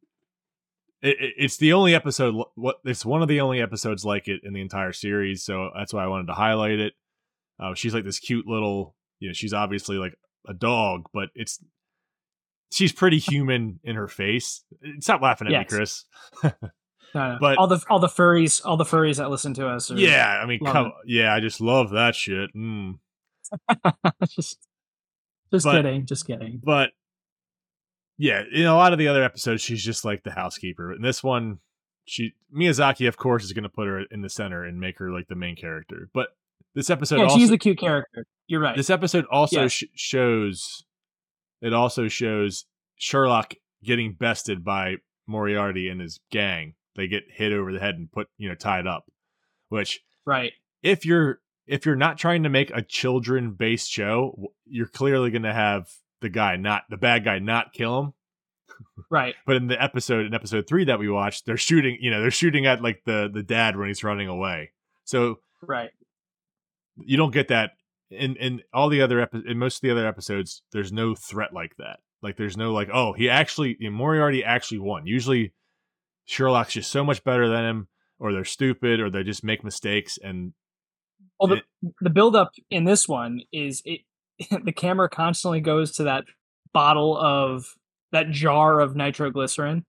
it, 1.03 1.17
it, 1.19 1.33
it's 1.37 1.57
the 1.57 1.73
only 1.73 1.93
episode 1.93 2.33
what 2.55 2.77
it's 2.85 3.05
one 3.05 3.21
of 3.21 3.27
the 3.27 3.41
only 3.41 3.61
episodes 3.61 4.03
like 4.03 4.27
it 4.27 4.41
in 4.43 4.53
the 4.53 4.61
entire 4.61 4.93
series, 4.93 5.43
so 5.43 5.69
that's 5.75 5.93
why 5.93 6.03
I 6.03 6.07
wanted 6.07 6.27
to 6.27 6.33
highlight 6.33 6.79
it. 6.79 6.93
Uh, 7.59 7.75
she's 7.75 7.93
like 7.93 8.03
this 8.05 8.19
cute 8.19 8.47
little, 8.47 8.95
you 9.19 9.29
know, 9.29 9.33
she's 9.33 9.53
obviously 9.53 9.97
like 9.97 10.15
a 10.47 10.53
dog, 10.53 11.07
but 11.13 11.29
it's 11.35 11.63
she's 12.71 12.91
pretty 12.91 13.19
human 13.19 13.79
in 13.83 13.95
her 13.95 14.07
face. 14.07 14.63
Stop 14.99 15.21
laughing 15.21 15.47
at 15.47 15.51
Yes. 15.53 15.71
me, 15.71 15.77
Chris. 15.77 16.05
No, 16.43 16.51
no. 16.51 16.59
But- 17.39 17.57
all 17.59 17.67
the 17.67 17.83
all 17.91 17.99
the 17.99 18.07
furries 18.07 18.65
all 18.65 18.75
the 18.75 18.83
furries 18.85 19.17
that 19.17 19.29
listen 19.29 19.53
to 19.55 19.67
us 19.67 19.91
are 19.91 19.95
Yeah, 19.99 20.39
I 20.41 20.47
mean, 20.47 20.59
come, 20.65 20.93
yeah, 21.05 21.31
I 21.33 21.41
just 21.41 21.61
love 21.61 21.91
that 21.91 22.15
shit. 22.15 22.49
Mm. 22.55 22.97
just 24.29 24.57
just 25.51 25.65
But- 25.65 25.73
kidding 25.83 26.05
just 26.07 26.25
kidding 26.25 26.59
But 26.63 26.89
yeah, 28.17 28.43
in 28.52 28.65
a 28.65 28.76
lot 28.76 28.93
of 28.93 28.99
the 28.99 29.08
other 29.08 29.23
episodes, 29.23 29.62
she's 29.62 29.84
just 29.84 30.06
like 30.06 30.23
the 30.23 30.32
housekeeper. 30.32 30.93
In 30.93 31.02
this 31.02 31.23
one, 31.23 31.60
she 32.06 32.34
Miyazaki, 32.56 33.08
of 33.08 33.17
course, 33.17 33.43
is 33.43 33.54
going 33.54 33.63
to 33.63 33.69
put 33.69 33.88
her 33.88 34.04
in 34.12 34.21
the 34.21 34.30
center 34.30 34.63
and 34.63 34.80
make 34.80 34.99
her 34.99 35.12
like 35.12 35.28
the 35.28 35.36
main 35.36 35.56
character. 35.56 36.10
But 36.13 36.30
this 36.76 36.89
episode 36.89 37.17
yeah 37.17 37.23
also 37.26 37.38
she's 37.38 37.52
a 37.52 37.58
cute 37.58 37.78
character 37.78 38.26
you're 38.47 38.60
right 38.60 38.76
this 38.76 38.89
episode 38.89 39.26
also 39.30 39.62
Yeah. 39.62 39.67
sh- 39.67 39.84
shows 39.93 40.86
it 41.62 41.71
also 41.71 42.08
shows 42.08 42.65
Sherlock 42.95 43.54
getting 43.84 44.13
bested 44.13 44.63
by 44.63 44.95
Moriarty 45.28 45.88
and 45.88 46.02
his 46.02 46.19
gang. 46.32 46.73
They 46.95 47.08
get 47.08 47.23
hit 47.30 47.54
over 47.54 47.71
the 47.71 47.80
head 47.80 47.95
and 47.95 48.12
put 48.12 48.28
you 48.38 48.49
know 48.49 48.56
tied 48.56 48.88
up, 48.88 49.06
which 49.69 50.02
right 50.26 50.52
if 50.82 51.06
you're 51.06 51.39
if 51.67 51.86
you're 51.86 51.95
not 51.95 52.17
trying 52.17 52.43
to 52.43 52.49
make 52.49 52.71
a 52.71 52.82
children 52.82 53.52
based 53.54 53.89
show, 53.89 54.52
you're 54.65 54.88
clearly 54.88 55.30
going 55.30 55.43
to 55.43 55.54
have 55.54 55.88
the 56.23 56.29
guy 56.29 56.55
not 56.55 56.83
the 56.89 56.97
bad 56.97 57.23
guy 57.23 57.38
not 57.38 57.71
kill 57.73 57.99
him. 57.99 58.13
right 59.12 59.36
But 59.45 59.57
in 59.57 59.67
the 59.67 59.79
episode 59.81 60.25
in 60.25 60.33
episode 60.33 60.65
three 60.67 60.86
that 60.86 60.97
we 60.97 61.07
watched, 61.09 61.45
they're 61.45 61.57
shooting. 61.57 61.97
You 62.01 62.09
know, 62.09 62.21
they're 62.21 62.31
shooting 62.31 62.65
at 62.65 62.81
like 62.81 63.03
the 63.05 63.29
the 63.31 63.43
dad 63.43 63.77
when 63.77 63.88
he's 63.89 64.03
running 64.03 64.27
away. 64.27 64.71
So 65.03 65.39
right 65.62 65.91
you 66.97 67.17
don't 67.17 67.33
get 67.33 67.47
that 67.49 67.71
in 68.12 68.36
in 68.38 68.62
all 68.73 68.89
the 68.89 69.01
other 69.01 69.19
epi- 69.19 69.43
in 69.47 69.57
most 69.59 69.77
of 69.77 69.81
the 69.81 69.91
other 69.91 70.07
episodes. 70.07 70.62
There's 70.71 70.91
no 70.91 71.13
threat 71.15 71.53
like 71.53 71.75
that. 71.77 71.99
Like 72.21 72.38
there's 72.38 72.57
no 72.57 72.71
like 72.73 72.89
oh 72.93 73.13
he 73.13 73.29
actually 73.29 73.77
Moriarty 73.79 74.43
actually 74.43 74.79
won. 74.79 75.05
Usually 75.05 75.53
Sherlock's 76.25 76.73
just 76.73 76.91
so 76.91 77.03
much 77.03 77.23
better 77.23 77.49
than 77.49 77.65
him, 77.65 77.88
or 78.19 78.31
they're 78.31 78.45
stupid, 78.45 78.99
or 78.99 79.09
they 79.09 79.23
just 79.23 79.43
make 79.43 79.63
mistakes 79.63 80.17
and 80.23 80.53
well 81.39 81.47
the, 81.49 81.55
it- 81.57 81.93
the 82.01 82.09
build 82.09 82.36
up 82.36 82.51
in 82.69 82.86
this 82.86 83.07
one 83.07 83.41
is 83.51 83.81
it 83.86 84.01
the 84.63 84.72
camera 84.72 85.10
constantly 85.10 85.62
goes 85.62 85.91
to 85.93 86.04
that 86.04 86.26
bottle 86.74 87.17
of 87.17 87.65
that 88.12 88.30
jar 88.32 88.80
of 88.80 88.96
nitroglycerin 88.96 89.84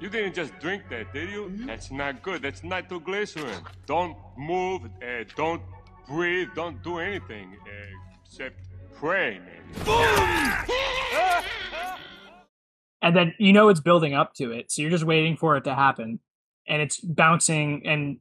You 0.00 0.08
didn't 0.08 0.34
just 0.34 0.58
drink 0.60 0.84
that, 0.90 1.12
did 1.12 1.30
you? 1.30 1.52
That's 1.66 1.90
not 1.90 2.22
good. 2.22 2.42
That's 2.42 2.62
nitroglycerin. 2.62 3.62
Don't 3.86 4.16
move. 4.36 4.82
Uh, 5.02 5.24
don't 5.36 5.62
breathe. 6.06 6.48
Don't 6.54 6.82
do 6.82 6.98
anything 6.98 7.56
uh, 7.62 8.22
except 8.24 8.60
pray, 8.94 9.40
man. 9.40 9.62
and 13.02 13.16
then 13.16 13.34
you 13.38 13.52
know 13.52 13.68
it's 13.68 13.80
building 13.80 14.14
up 14.14 14.34
to 14.34 14.50
it 14.50 14.70
so 14.70 14.82
you're 14.82 14.90
just 14.90 15.04
waiting 15.04 15.36
for 15.36 15.56
it 15.56 15.64
to 15.64 15.74
happen 15.74 16.18
and 16.66 16.82
it's 16.82 17.00
bouncing 17.00 17.82
and 17.86 18.18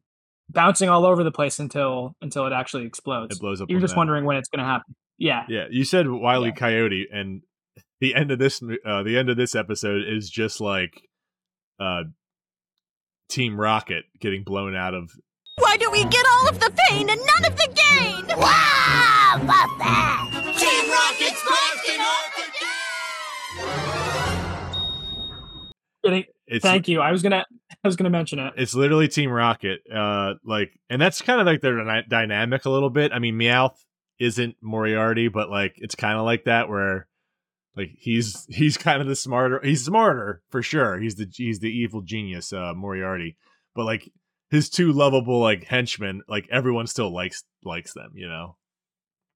bouncing 0.50 0.90
all 0.90 1.06
over 1.06 1.24
the 1.24 1.32
place 1.32 1.60
until 1.60 2.16
until 2.22 2.46
it 2.48 2.54
actually 2.54 2.86
explodes 2.86 3.36
it 3.36 3.42
blows 3.42 3.62
up. 3.62 3.70
you're 3.70 3.80
just 3.82 3.94
that. 3.94 3.98
wondering 3.98 4.24
when 4.26 4.38
it's 4.38 4.48
going 4.50 4.60
to 4.60 4.66
happen 4.66 4.96
yeah 5.18 5.44
Yeah, 5.50 5.66
you 5.70 5.84
said 5.84 6.08
Wiley 6.10 6.50
Yeah. 6.50 6.56
Coyote, 6.56 7.08
and 7.12 7.42
the 8.00 8.14
end 8.16 8.32
of 8.32 8.40
this 8.40 8.62
uh, 8.86 9.04
the 9.04 9.18
end 9.18 9.30
of 9.30 9.38
this 9.38 9.56
episode 9.56 10.04
is 10.08 10.30
just 10.30 10.62
like 10.62 11.02
uh, 11.80 12.04
Team 13.30 13.60
Rocket 13.60 14.06
getting 14.22 14.44
blown 14.44 14.76
out 14.76 14.94
of 14.94 15.12
Why 15.58 15.76
do 15.78 15.90
we 15.92 16.06
get 16.06 16.26
all 16.32 16.48
of 16.50 16.60
the 16.60 16.72
pain 16.90 17.10
and 17.10 17.20
none 17.20 17.52
of 17.52 17.58
the 17.58 17.68
gain? 17.68 18.28
Wow! 18.38 19.34
Love 19.40 19.78
that! 19.80 20.54
Team 20.58 20.90
Rocket's 20.92 21.42
crafting 21.42 22.04
Getting- 26.04 26.26
It's 26.48 26.64
Thank 26.64 26.88
you. 26.88 27.02
I 27.02 27.12
was 27.12 27.22
gonna 27.24 27.44
I 27.84 27.88
was 27.88 27.96
gonna 27.96 28.10
mention 28.10 28.40
it. 28.40 28.54
it's 28.58 28.74
literally 28.74 29.08
Team 29.08 29.30
Rocket. 29.30 29.82
Uh, 29.94 30.34
like, 30.44 30.80
and 30.90 31.02
that's 31.02 31.22
kind 31.22 31.40
of 31.40 31.48
like 31.48 31.62
their 31.62 31.78
dyna- 31.78 32.08
dynamic 32.08 32.66
a 32.66 32.70
little 32.70 32.90
bit. 32.90 33.12
I 33.14 33.20
mean, 33.20 33.36
Meowth 33.36 33.78
isn't 34.20 34.56
Moriarty, 34.62 35.28
but 35.28 35.50
like, 35.50 35.76
it's 35.78 35.96
kind 35.96 36.18
of 36.18 36.26
like 36.26 36.46
that 36.46 36.70
where, 36.70 37.08
like, 37.76 37.92
he's 37.98 38.46
he's 38.50 38.78
kind 38.78 39.02
of 39.02 39.08
the 39.08 39.16
smarter. 39.16 39.62
He's 39.64 39.86
smarter 39.86 40.42
for 40.50 40.62
sure. 40.62 41.00
He's 41.00 41.16
the 41.16 41.28
he's 41.32 41.60
the 41.60 41.70
evil 41.70 42.02
genius, 42.02 42.52
uh, 42.52 42.74
Moriarty. 42.76 43.38
But 43.76 43.86
like, 43.86 44.12
his 44.50 44.70
two 44.70 44.92
lovable 44.92 45.40
like 45.40 45.66
henchmen, 45.66 46.24
like 46.28 46.48
everyone 46.52 46.88
still 46.88 47.14
likes 47.14 47.44
likes 47.64 47.94
them. 47.94 48.12
You 48.16 48.28
know? 48.28 48.56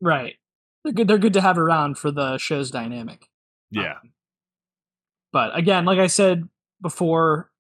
Right. 0.02 0.36
They're 0.84 0.94
good. 0.94 1.08
They're 1.08 1.20
good 1.20 1.34
to 1.34 1.42
have 1.42 1.60
around 1.60 2.00
for 2.00 2.10
the 2.12 2.38
show's 2.40 2.72
dynamic. 2.72 3.28
Yeah. 3.70 3.98
But 5.32 5.56
again, 5.58 5.86
like 5.86 6.00
I 6.00 6.08
said 6.08 6.50
before, 6.82 7.51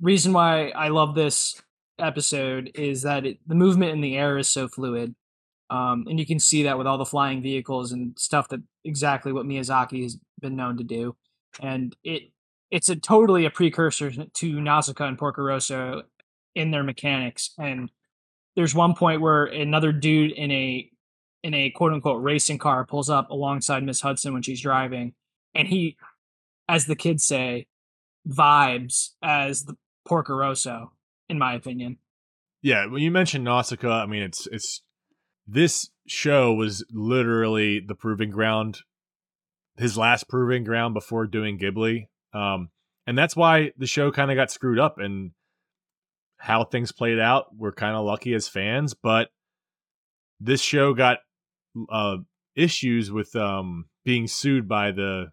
reason 0.00 0.32
why 0.32 0.70
I 0.70 0.88
love 0.88 1.14
this 1.14 1.60
episode 1.98 2.70
is 2.74 3.02
that 3.02 3.26
it, 3.26 3.38
the 3.46 3.54
movement 3.54 3.92
in 3.92 4.00
the 4.00 4.16
air 4.16 4.38
is 4.38 4.48
so 4.48 4.68
fluid. 4.68 5.14
Um, 5.68 6.06
and 6.08 6.18
you 6.18 6.26
can 6.26 6.40
see 6.40 6.64
that 6.64 6.78
with 6.78 6.86
all 6.86 6.98
the 6.98 7.04
flying 7.04 7.42
vehicles 7.42 7.92
and 7.92 8.18
stuff 8.18 8.48
that 8.48 8.60
exactly 8.84 9.32
what 9.32 9.46
Miyazaki 9.46 10.02
has 10.02 10.18
been 10.40 10.56
known 10.56 10.76
to 10.78 10.84
do. 10.84 11.16
And 11.60 11.94
it 12.02 12.32
it's 12.70 12.88
a 12.88 12.96
totally 12.96 13.44
a 13.44 13.50
precursor 13.50 14.10
to 14.10 14.60
Nausicaa 14.60 15.06
and 15.06 15.18
Porco 15.18 15.42
Rosso 15.42 16.02
in 16.54 16.70
their 16.70 16.82
mechanics. 16.82 17.52
And 17.58 17.90
there's 18.56 18.74
one 18.74 18.94
point 18.94 19.20
where 19.20 19.44
another 19.44 19.92
dude 19.92 20.32
in 20.32 20.50
a 20.50 20.90
in 21.42 21.54
a 21.54 21.70
quote 21.70 21.92
unquote 21.92 22.22
racing 22.22 22.58
car 22.58 22.84
pulls 22.84 23.08
up 23.10 23.30
alongside 23.30 23.82
Miss 23.82 24.00
Hudson 24.00 24.32
when 24.32 24.42
she's 24.42 24.60
driving, 24.60 25.14
and 25.54 25.68
he, 25.68 25.96
as 26.68 26.86
the 26.86 26.96
kids 26.96 27.24
say, 27.24 27.66
vibes 28.28 29.10
as 29.22 29.64
the 29.64 29.76
Porco 30.10 30.34
Rosso, 30.34 30.90
in 31.28 31.38
my 31.38 31.54
opinion. 31.54 31.98
Yeah, 32.62 32.86
when 32.86 33.00
you 33.00 33.12
mentioned 33.12 33.44
Nausicaa, 33.44 34.02
I 34.02 34.06
mean 34.06 34.22
it's 34.22 34.48
it's 34.48 34.82
this 35.46 35.88
show 36.08 36.52
was 36.52 36.84
literally 36.90 37.78
the 37.78 37.94
proving 37.94 38.30
ground, 38.30 38.80
his 39.76 39.96
last 39.96 40.28
proving 40.28 40.64
ground 40.64 40.94
before 40.94 41.28
doing 41.28 41.60
Ghibli, 41.60 42.08
um, 42.32 42.70
and 43.06 43.16
that's 43.16 43.36
why 43.36 43.70
the 43.78 43.86
show 43.86 44.10
kind 44.10 44.32
of 44.32 44.36
got 44.36 44.50
screwed 44.50 44.80
up 44.80 44.98
and 44.98 45.30
how 46.38 46.64
things 46.64 46.90
played 46.90 47.20
out. 47.20 47.56
We're 47.56 47.70
kind 47.70 47.94
of 47.94 48.04
lucky 48.04 48.34
as 48.34 48.48
fans, 48.48 48.94
but 48.94 49.30
this 50.40 50.60
show 50.60 50.92
got 50.92 51.18
uh, 51.88 52.16
issues 52.56 53.12
with 53.12 53.36
um, 53.36 53.84
being 54.04 54.26
sued 54.26 54.66
by 54.66 54.90
the 54.90 55.30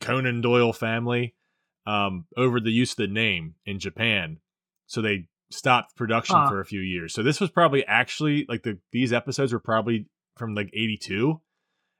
Conan 0.00 0.40
Doyle 0.40 0.72
family 0.72 1.36
um, 1.86 2.26
over 2.36 2.60
the 2.60 2.70
use 2.70 2.92
of 2.92 2.96
the 2.96 3.06
name 3.06 3.54
in 3.66 3.78
Japan. 3.78 4.38
So 4.86 5.00
they 5.02 5.28
stopped 5.50 5.96
production 5.96 6.36
for 6.48 6.60
a 6.60 6.64
few 6.64 6.80
years. 6.80 7.14
So 7.14 7.22
this 7.22 7.40
was 7.40 7.50
probably 7.50 7.84
actually 7.86 8.46
like 8.48 8.62
the 8.62 8.78
these 8.92 9.12
episodes 9.12 9.52
were 9.52 9.60
probably 9.60 10.06
from 10.36 10.54
like 10.54 10.70
82 10.74 11.40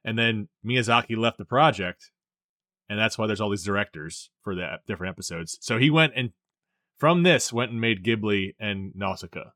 and 0.05 0.19
then 0.19 0.49
Miyazaki 0.67 1.17
left 1.17 1.39
the 1.39 1.45
project 1.45 2.11
and 2.89 2.99
that's 2.99 3.17
why 3.17 3.27
there's 3.27 3.41
all 3.41 3.51
these 3.51 3.65
directors 3.65 4.31
for 4.43 4.55
the 4.55 4.79
different 4.87 5.11
episodes. 5.11 5.57
So 5.61 5.79
he 5.79 5.89
went 5.91 6.15
and 6.17 6.31
from 6.99 7.23
this 7.23 7.53
went 7.53 7.71
and 7.71 7.81
made 7.81 8.05
Ghibli 8.05 8.55
and 8.59 8.93
Nausicaa. 8.95 9.51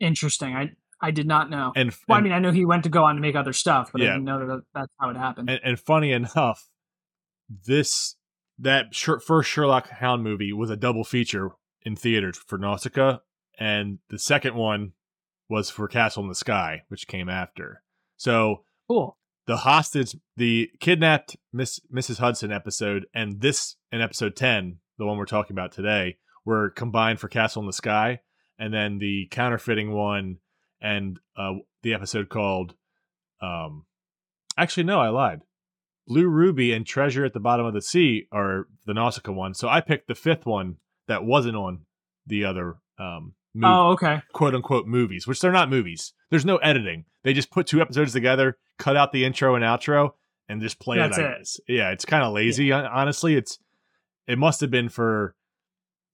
Interesting. 0.00 0.54
I 0.54 0.72
I 1.00 1.10
did 1.10 1.26
not 1.26 1.50
know. 1.50 1.72
And, 1.76 1.94
well, 2.08 2.18
I 2.18 2.22
mean, 2.22 2.32
I 2.32 2.38
know 2.38 2.52
he 2.52 2.64
went 2.64 2.84
to 2.84 2.88
go 2.88 3.04
on 3.04 3.16
to 3.16 3.20
make 3.20 3.36
other 3.36 3.52
stuff, 3.52 3.92
but 3.92 4.00
Yeah. 4.00 4.08
I 4.08 4.12
didn't 4.12 4.24
know 4.24 4.46
that 4.46 4.62
that's 4.74 4.94
how 4.98 5.10
it 5.10 5.16
happened. 5.16 5.50
and, 5.50 5.60
and 5.62 5.78
funny 5.78 6.10
enough, 6.12 6.68
this 7.48 8.16
that 8.58 8.94
Sher- 8.94 9.20
first 9.20 9.50
Sherlock 9.50 9.88
Hound 9.88 10.22
movie 10.22 10.52
was 10.52 10.70
a 10.70 10.76
double 10.76 11.04
feature 11.04 11.50
in 11.82 11.96
theaters 11.96 12.38
for 12.38 12.58
Nausicaa, 12.58 13.18
and 13.58 13.98
the 14.08 14.18
second 14.18 14.54
one 14.54 14.92
was 15.48 15.70
for 15.70 15.88
Castle 15.88 16.22
in 16.22 16.28
the 16.28 16.34
Sky, 16.34 16.82
which 16.88 17.06
came 17.06 17.28
after. 17.28 17.82
So 18.16 18.64
cool. 18.88 19.18
the 19.46 19.58
hostage, 19.58 20.16
the 20.36 20.70
kidnapped 20.80 21.36
Miss 21.52 21.80
Mrs. 21.92 22.18
Hudson 22.18 22.50
episode, 22.50 23.06
and 23.14 23.40
this 23.40 23.76
in 23.92 24.00
episode 24.00 24.36
ten, 24.36 24.78
the 24.98 25.06
one 25.06 25.18
we're 25.18 25.26
talking 25.26 25.54
about 25.54 25.72
today, 25.72 26.16
were 26.44 26.70
combined 26.70 27.20
for 27.20 27.28
Castle 27.28 27.62
in 27.62 27.66
the 27.66 27.72
Sky, 27.72 28.20
and 28.58 28.72
then 28.72 28.98
the 28.98 29.28
counterfeiting 29.30 29.92
one 29.92 30.38
and 30.80 31.18
uh, 31.36 31.52
the 31.82 31.94
episode 31.94 32.28
called, 32.28 32.74
um, 33.40 33.86
actually 34.56 34.84
no, 34.84 35.00
I 35.00 35.08
lied. 35.08 35.42
Blue 36.06 36.28
Ruby 36.28 36.72
and 36.72 36.86
Treasure 36.86 37.24
at 37.24 37.32
the 37.32 37.40
Bottom 37.40 37.66
of 37.66 37.74
the 37.74 37.82
Sea 37.82 38.26
are 38.32 38.68
the 38.86 38.94
Nausicaa 38.94 39.32
one, 39.32 39.54
so 39.54 39.68
I 39.68 39.80
picked 39.80 40.08
the 40.08 40.14
fifth 40.14 40.46
one 40.46 40.76
that 41.08 41.24
wasn't 41.24 41.56
on 41.56 41.80
the 42.26 42.44
other 42.44 42.76
um, 42.98 43.34
movie 43.54 43.66
Oh, 43.72 43.90
okay. 43.92 44.22
quote 44.32 44.54
unquote 44.54 44.86
movies, 44.86 45.26
which 45.26 45.40
they're 45.40 45.52
not 45.52 45.70
movies. 45.70 46.12
There's 46.30 46.44
no 46.44 46.56
editing. 46.58 47.04
They 47.24 47.32
just 47.32 47.50
put 47.50 47.66
two 47.66 47.80
episodes 47.80 48.12
together, 48.12 48.56
cut 48.78 48.96
out 48.96 49.12
the 49.12 49.24
intro 49.24 49.54
and 49.56 49.64
outro, 49.64 50.10
and 50.48 50.60
just 50.62 50.78
play 50.78 50.96
That's 50.98 51.18
it. 51.18 51.24
It. 51.24 51.48
Yeah, 51.74 51.90
it's 51.90 52.04
kind 52.04 52.22
of 52.24 52.32
lazy. 52.32 52.70
hon- 52.70 52.86
Honestly, 52.86 53.34
it's 53.34 53.58
it 54.28 54.38
must 54.38 54.60
have 54.60 54.70
been 54.70 54.88
for 54.88 55.34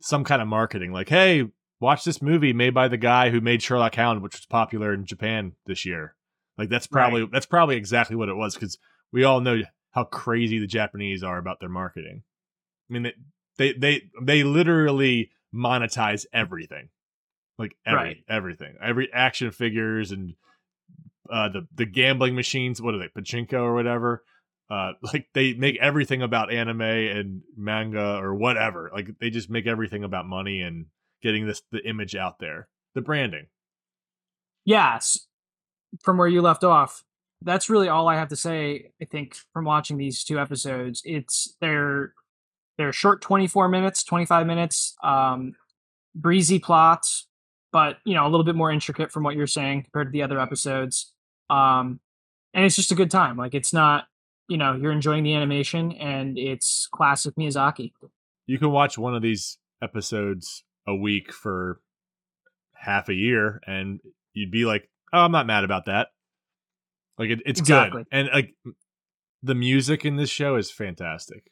some 0.01 0.25
kind 0.25 0.41
of 0.43 0.49
marketing. 0.49 0.93
Like, 0.93 1.09
hey, 1.09 1.45
watch 1.81 2.05
this 2.05 2.23
movie 2.23 2.53
made 2.53 2.75
by 2.75 2.89
the 2.89 2.97
guy 2.97 3.31
who 3.31 3.41
made 3.41 3.63
Sherlock 3.63 3.95
Hound, 3.97 4.23
which 4.23 4.35
was 4.35 4.47
popular 4.47 4.93
in 4.95 5.05
Japan 5.05 5.53
this 5.67 5.85
year. 5.85 6.15
Like 6.59 6.69
that's 6.69 6.87
probably 6.87 7.27
that's 7.31 7.47
probably 7.47 7.77
exactly 7.77 8.17
what 8.17 8.29
it 8.29 8.35
was 8.37 8.55
because 8.55 8.79
we 9.13 9.25
all 9.25 9.41
know 9.41 9.61
how 9.93 10.05
crazy 10.05 10.59
the 10.59 10.67
Japanese 10.67 11.23
are 11.23 11.39
about 11.39 11.61
their 11.61 11.69
marketing. 11.69 12.23
I 12.91 12.93
mean, 12.93 13.03
they 13.05 13.15
they 13.57 13.73
they, 13.73 14.03
they 14.21 14.43
literally 14.45 15.31
monetize 15.55 16.27
everything, 16.33 16.89
like 17.59 17.77
every, 17.87 17.99
Right. 18.05 18.25
everything, 18.29 18.77
every 18.83 19.13
action 19.13 19.51
figures 19.51 20.11
and 20.11 20.35
uh, 21.31 21.49
the 21.49 21.69
the 21.75 21.87
gambling 21.87 22.35
machines. 22.35 22.83
What 22.83 22.95
are 22.95 22.99
they, 22.99 23.09
pachinko 23.09 23.55
or 23.61 23.75
whatever? 23.75 24.25
Uh, 24.71 24.93
like 25.13 25.29
they 25.35 25.53
make 25.55 25.77
everything 25.81 26.23
about 26.23 26.53
anime 26.53 26.81
and 26.81 27.43
manga 27.57 28.17
or 28.17 28.35
whatever. 28.35 28.91
Like 28.93 29.09
they 29.21 29.31
just 29.31 29.51
make 29.51 29.67
everything 29.67 30.05
about 30.05 30.27
money 30.27 30.61
and 30.61 30.87
getting 31.23 31.47
this 31.47 31.63
the 31.71 31.87
image 31.87 32.17
out 32.17 32.39
there, 32.39 32.69
the 32.95 33.01
branding. 33.03 33.47
Yes. 34.65 35.27
From 36.03 36.17
where 36.17 36.29
you 36.29 36.41
left 36.41 36.65
off, 36.65 37.05
that's 37.45 37.69
really 37.71 37.89
all 37.89 38.09
I 38.09 38.17
have 38.17 38.29
to 38.29 38.37
say. 38.37 38.91
I 39.01 39.05
think 39.05 39.37
from 39.53 39.65
watching 39.65 39.97
these 39.97 40.25
two 40.25 40.39
episodes, 40.39 41.03
it's 41.05 41.57
they're 41.61 42.15
they're 42.79 42.93
short, 42.93 43.21
twenty 43.21 43.47
four 43.47 43.69
minutes, 43.69 44.05
twenty 44.05 44.27
five 44.27 44.47
minutes, 44.47 44.95
um, 45.03 45.55
breezy 46.15 46.59
plots, 46.59 47.27
but 47.73 47.99
you 48.05 48.15
know 48.15 48.27
a 48.27 48.31
little 48.31 48.45
bit 48.45 48.55
more 48.55 48.71
intricate 48.71 49.13
from 49.13 49.23
what 49.23 49.37
you're 49.37 49.47
saying 49.47 49.83
compared 49.83 50.09
to 50.09 50.13
the 50.13 50.23
other 50.23 50.41
episodes. 50.41 51.13
Um, 51.51 52.01
and 52.55 52.65
it's 52.65 52.77
just 52.77 52.93
a 52.93 52.95
good 52.95 53.11
time. 53.11 53.37
Like 53.37 53.55
it's 53.55 53.73
not, 53.73 54.05
you 54.49 54.57
know, 54.57 54.75
you're 54.75 54.93
enjoying 54.93 55.25
the 55.25 55.35
animation 55.35 55.93
and 55.93 56.39
it's 56.39 56.89
classic 56.93 57.35
Miyazaki. 57.37 57.93
you 58.47 58.59
can 58.59 58.71
watch 58.71 58.99
one 58.99 59.15
of 59.15 59.23
these 59.23 59.59
episodes 59.83 60.65
a 60.87 60.95
week 60.95 61.33
for 61.33 61.81
half 62.75 63.09
a 63.09 63.15
year 63.15 63.61
and 63.67 64.01
you'd 64.33 64.51
be 64.51 64.65
like 64.65 64.89
oh 65.13 65.21
i'm 65.21 65.33
not 65.33 65.47
mad 65.47 65.65
about 65.65 65.87
that 65.87 66.09
like 67.19 67.31
it, 67.31 67.41
it's 67.47 67.61
Exactly. 67.61 68.03
good 68.05 68.07
and 68.13 68.29
like 68.33 68.55
the 69.43 69.55
music 69.55 70.05
in 70.05 70.17
this 70.17 70.31
show 70.31 70.57
is 70.57 70.71
fantastic. 70.71 71.51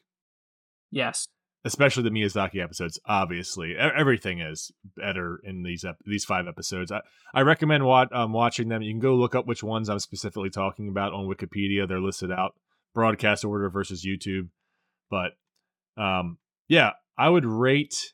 Yes. 0.91 1.29
especially 1.65 2.03
the 2.05 2.11
miyazaki 2.11 2.63
episodes 2.63 2.99
obviously. 3.07 3.77
Everything 3.77 4.41
is 4.41 4.71
better 4.97 5.41
in 5.45 5.63
these 5.63 5.85
ep- 5.85 5.99
these 6.07 6.25
five 6.25 6.47
episodes. 6.49 6.91
I, 6.91 7.01
I 7.35 7.43
recommend 7.43 7.85
wat- 7.85 8.13
um, 8.15 8.33
watching 8.33 8.69
them. 8.69 8.83
You 8.83 8.93
can 8.93 9.01
go 9.01 9.15
look 9.15 9.35
up 9.35 9.47
which 9.47 9.63
ones 9.63 9.89
i'm 9.89 9.99
specifically 9.99 10.51
talking 10.51 10.89
about 10.89 11.13
on 11.13 11.27
wikipedia. 11.27 11.87
They're 11.87 12.01
listed 12.01 12.31
out. 12.33 12.55
Broadcast 12.95 13.45
order 13.45 13.69
versus 13.71 14.05
youtube. 14.07 14.49
But 15.11 15.33
um 15.97 16.39
yeah 16.69 16.93
i 17.19 17.29
would 17.29 17.45
rate 17.45 18.13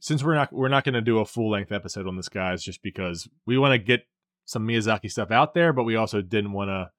since 0.00 0.24
we're 0.24 0.34
not 0.34 0.52
we're 0.52 0.68
not 0.68 0.84
going 0.84 0.94
to 0.94 1.00
do 1.00 1.18
a 1.18 1.24
full 1.24 1.50
length 1.50 1.70
episode 1.70 2.06
on 2.08 2.16
this 2.16 2.28
guys 2.28 2.62
just 2.62 2.82
because 2.82 3.28
we 3.46 3.56
want 3.58 3.72
to 3.72 3.78
get 3.78 4.00
some 4.44 4.66
miyazaki 4.66 5.10
stuff 5.10 5.30
out 5.30 5.54
there 5.54 5.72
but 5.72 5.84
we 5.84 5.96
also 5.96 6.20
didn't 6.20 6.52
want 6.52 6.68
to 6.68 6.90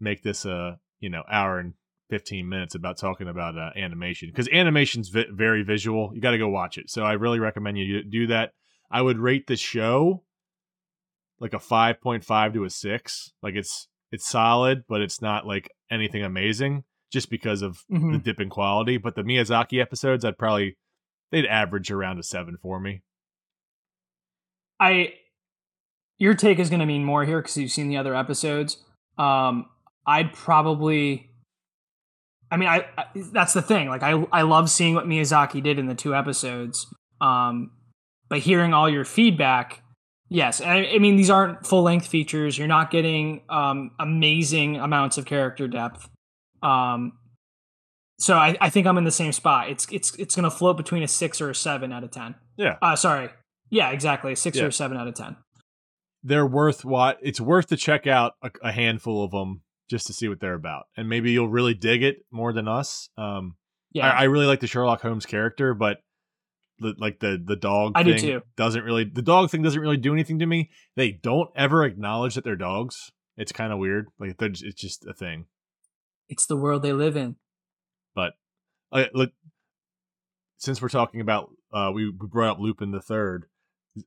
make 0.00 0.22
this 0.22 0.44
a 0.44 0.78
you 1.00 1.10
know 1.10 1.22
hour 1.30 1.58
and 1.58 1.74
15 2.10 2.48
minutes 2.48 2.74
about 2.74 2.96
talking 2.98 3.28
about 3.28 3.56
uh, 3.56 3.70
animation 3.76 4.28
because 4.28 4.48
animation's 4.48 5.10
vi- 5.10 5.26
very 5.30 5.62
visual. 5.62 6.10
You 6.12 6.20
got 6.20 6.32
to 6.32 6.38
go 6.38 6.48
watch 6.48 6.76
it. 6.76 6.90
So 6.90 7.04
i 7.04 7.12
really 7.12 7.38
recommend 7.38 7.78
you 7.78 8.02
do 8.02 8.26
that. 8.26 8.50
I 8.90 9.00
would 9.00 9.18
rate 9.20 9.46
the 9.46 9.54
show 9.54 10.24
like 11.38 11.54
a 11.54 11.58
5.5 11.58 12.54
to 12.54 12.64
a 12.64 12.70
6 12.70 13.32
like 13.44 13.54
it's 13.54 13.86
it's 14.10 14.28
solid 14.28 14.82
but 14.88 15.00
it's 15.00 15.22
not 15.22 15.46
like 15.46 15.70
anything 15.88 16.24
amazing 16.24 16.82
just 17.12 17.30
because 17.30 17.62
of 17.62 17.84
Mhm. 17.92 18.12
the 18.12 18.18
dip 18.18 18.40
in 18.40 18.48
quality. 18.50 18.96
But 18.96 19.14
the 19.14 19.22
miyazaki 19.22 19.80
episodes 19.80 20.24
i'd 20.24 20.36
probably 20.36 20.76
they'd 21.30 21.46
average 21.46 21.92
around 21.92 22.18
a 22.18 22.24
7 22.24 22.56
for 22.60 22.80
me. 22.80 23.02
I 24.80 25.14
your 26.20 26.34
take 26.34 26.60
is 26.60 26.68
going 26.70 26.78
to 26.78 26.86
mean 26.86 27.04
more 27.04 27.24
here 27.24 27.40
because 27.40 27.56
you've 27.56 27.72
seen 27.72 27.88
the 27.88 27.96
other 27.96 28.14
episodes. 28.14 28.76
Um, 29.18 29.66
I'd 30.06 30.32
probably. 30.32 31.26
I 32.52 32.56
mean, 32.56 32.68
I, 32.68 32.84
I 32.96 33.04
that's 33.32 33.52
the 33.54 33.62
thing. 33.62 33.88
Like, 33.88 34.02
I 34.04 34.12
I 34.30 34.42
love 34.42 34.70
seeing 34.70 34.94
what 34.94 35.06
Miyazaki 35.06 35.62
did 35.62 35.78
in 35.78 35.86
the 35.86 35.94
two 35.96 36.14
episodes. 36.14 36.86
Um, 37.20 37.72
but 38.28 38.38
hearing 38.40 38.72
all 38.74 38.88
your 38.88 39.04
feedback, 39.04 39.82
yes. 40.28 40.60
And 40.60 40.70
I, 40.70 40.86
I 40.94 40.98
mean, 40.98 41.16
these 41.16 41.30
aren't 41.30 41.66
full 41.66 41.82
length 41.82 42.06
features. 42.06 42.56
You're 42.58 42.68
not 42.68 42.90
getting 42.90 43.42
um 43.48 43.90
amazing 43.98 44.76
amounts 44.76 45.16
of 45.18 45.24
character 45.24 45.66
depth. 45.68 46.08
Um, 46.62 47.12
so 48.18 48.36
I, 48.36 48.56
I 48.60 48.68
think 48.68 48.86
I'm 48.86 48.98
in 48.98 49.04
the 49.04 49.10
same 49.10 49.32
spot. 49.32 49.70
It's 49.70 49.86
it's 49.90 50.14
it's 50.16 50.34
going 50.36 50.44
to 50.44 50.50
float 50.50 50.76
between 50.76 51.02
a 51.02 51.08
six 51.08 51.40
or 51.40 51.48
a 51.50 51.54
seven 51.54 51.92
out 51.92 52.04
of 52.04 52.10
ten. 52.10 52.34
Yeah. 52.56 52.76
Uh, 52.82 52.94
sorry. 52.96 53.30
Yeah, 53.70 53.90
exactly. 53.90 54.32
A 54.32 54.36
six 54.36 54.58
Yeah. 54.58 54.64
or 54.64 54.68
a 54.68 54.72
seven 54.72 54.96
out 54.98 55.08
of 55.08 55.14
ten. 55.14 55.36
They're 56.22 56.46
worth 56.46 56.84
what 56.84 57.18
it's 57.22 57.40
worth 57.40 57.68
to 57.68 57.76
check 57.76 58.06
out 58.06 58.34
a, 58.42 58.50
a 58.62 58.72
handful 58.72 59.24
of 59.24 59.30
them 59.30 59.62
just 59.88 60.06
to 60.06 60.12
see 60.12 60.28
what 60.28 60.38
they're 60.40 60.54
about 60.54 60.84
and 60.96 61.08
maybe 61.08 61.32
you'll 61.32 61.48
really 61.48 61.74
dig 61.74 62.02
it 62.02 62.24
more 62.30 62.52
than 62.52 62.68
us 62.68 63.08
um 63.16 63.56
Yeah. 63.92 64.08
I, 64.10 64.20
I 64.20 64.22
really 64.24 64.46
like 64.46 64.60
the 64.60 64.66
sherlock 64.66 65.00
holmes 65.02 65.26
character 65.26 65.74
but 65.74 65.98
the, 66.78 66.94
like 66.98 67.20
the 67.20 67.42
the 67.44 67.56
dog 67.56 67.92
I 67.94 68.02
do 68.02 68.12
thing 68.12 68.20
too. 68.22 68.42
doesn't 68.56 68.84
really 68.84 69.04
the 69.04 69.22
dog 69.22 69.50
thing 69.50 69.62
doesn't 69.62 69.80
really 69.80 69.96
do 69.96 70.12
anything 70.12 70.38
to 70.38 70.46
me 70.46 70.70
they 70.96 71.10
don't 71.12 71.50
ever 71.56 71.84
acknowledge 71.84 72.34
that 72.36 72.44
they're 72.44 72.56
dogs 72.56 73.12
it's 73.36 73.52
kind 73.52 73.72
of 73.72 73.78
weird 73.78 74.06
like 74.18 74.36
they're, 74.38 74.48
it's 74.50 74.80
just 74.80 75.04
a 75.06 75.12
thing 75.12 75.46
it's 76.28 76.46
the 76.46 76.56
world 76.56 76.82
they 76.82 76.92
live 76.92 77.16
in. 77.16 77.36
but 78.14 78.34
uh, 78.92 79.04
look 79.14 79.32
since 80.58 80.80
we're 80.80 80.88
talking 80.88 81.20
about 81.20 81.50
uh 81.72 81.90
we, 81.92 82.08
we 82.08 82.26
brought 82.28 82.52
up 82.52 82.58
lupin 82.60 82.92
the 82.92 83.00
third 83.00 83.46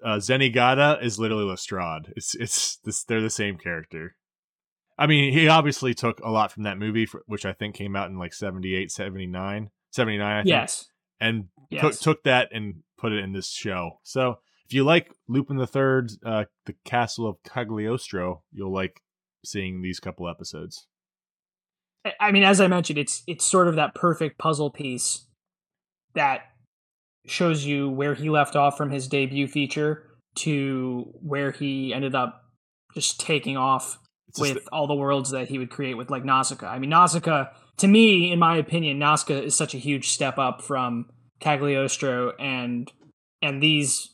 uh 0.04 0.16
zenigata 0.18 1.02
is 1.04 1.20
literally 1.20 1.44
lestrade 1.44 2.14
it's 2.16 2.36
it's 2.36 2.78
this 2.86 3.04
they're 3.04 3.22
the 3.22 3.30
same 3.30 3.58
character 3.58 4.16
i 4.98 5.06
mean 5.06 5.34
he 5.34 5.48
obviously 5.48 5.94
took 5.94 6.20
a 6.22 6.30
lot 6.30 6.52
from 6.52 6.64
that 6.64 6.78
movie 6.78 7.06
for, 7.06 7.22
which 7.28 7.46
i 7.46 7.52
think 7.54 7.76
came 7.76 7.96
out 7.96 8.10
in 8.10 8.18
like 8.18 8.34
78 8.34 8.92
79 8.92 9.70
79 9.92 10.26
i 10.26 10.38
think 10.42 10.48
Yes. 10.48 10.86
and 11.20 11.46
Yes. 11.70 11.82
took 11.82 12.00
took 12.18 12.24
that 12.24 12.50
and 12.54 12.84
put 12.98 13.12
it 13.12 13.24
in 13.24 13.34
this 13.34 13.50
show 13.50 14.00
so 14.04 14.40
if 14.66 14.74
you 14.74 14.84
like 14.86 15.12
lupin 15.28 15.58
the 15.58 15.68
third 15.68 16.12
uh 16.26 16.46
the 16.66 16.76
castle 16.86 17.28
of 17.28 17.38
cagliostro 17.44 18.44
you'll 18.54 18.72
like 18.74 19.02
seeing 19.44 19.82
these 19.82 20.00
couple 20.00 20.30
episodes 20.30 20.88
I- 22.06 22.14
I 22.20 22.32
mean, 22.34 22.44
as 22.44 22.60
I 22.60 22.68
mentioned, 22.68 23.00
it's 23.00 23.24
it's 23.28 23.46
sort 23.46 23.70
of 23.70 23.76
that 23.76 23.96
perfect 23.96 24.38
puzzle 24.38 24.70
piece 24.70 25.26
that 26.16 26.42
shows 27.26 27.66
you 27.66 27.90
where 27.90 28.14
he 28.14 28.30
left 28.30 28.56
off 28.56 28.78
from 28.78 28.92
his 28.92 29.08
debut 29.08 29.48
feature 29.48 30.10
to 30.36 31.12
where 31.22 31.52
he 31.52 31.94
ended 31.94 32.16
up 32.16 32.44
just 32.94 33.20
taking 33.20 33.58
off 33.58 33.98
It's 34.28 34.40
with 34.40 34.68
all 34.72 34.88
the 34.88 34.96
worlds 34.96 35.32
that 35.32 35.48
he 35.48 35.58
would 35.58 35.70
create 35.70 35.96
with 35.96 36.10
like 36.10 36.26
Nausicaa. 36.26 36.68
I 36.68 36.80
mean, 36.80 36.90
Nausicaa, 36.90 37.46
to 37.78 37.88
me, 37.88 38.32
in 38.32 38.40
my 38.40 38.58
opinion, 38.58 39.00
Nausicaa 39.00 39.42
is 39.42 39.56
such 39.56 39.74
a 39.74 39.78
huge 39.78 40.10
step 40.10 40.38
up 40.38 40.62
from 40.62 41.10
Cagliostro 41.40 42.34
and 42.40 42.92
and 43.42 43.62
these 43.62 44.10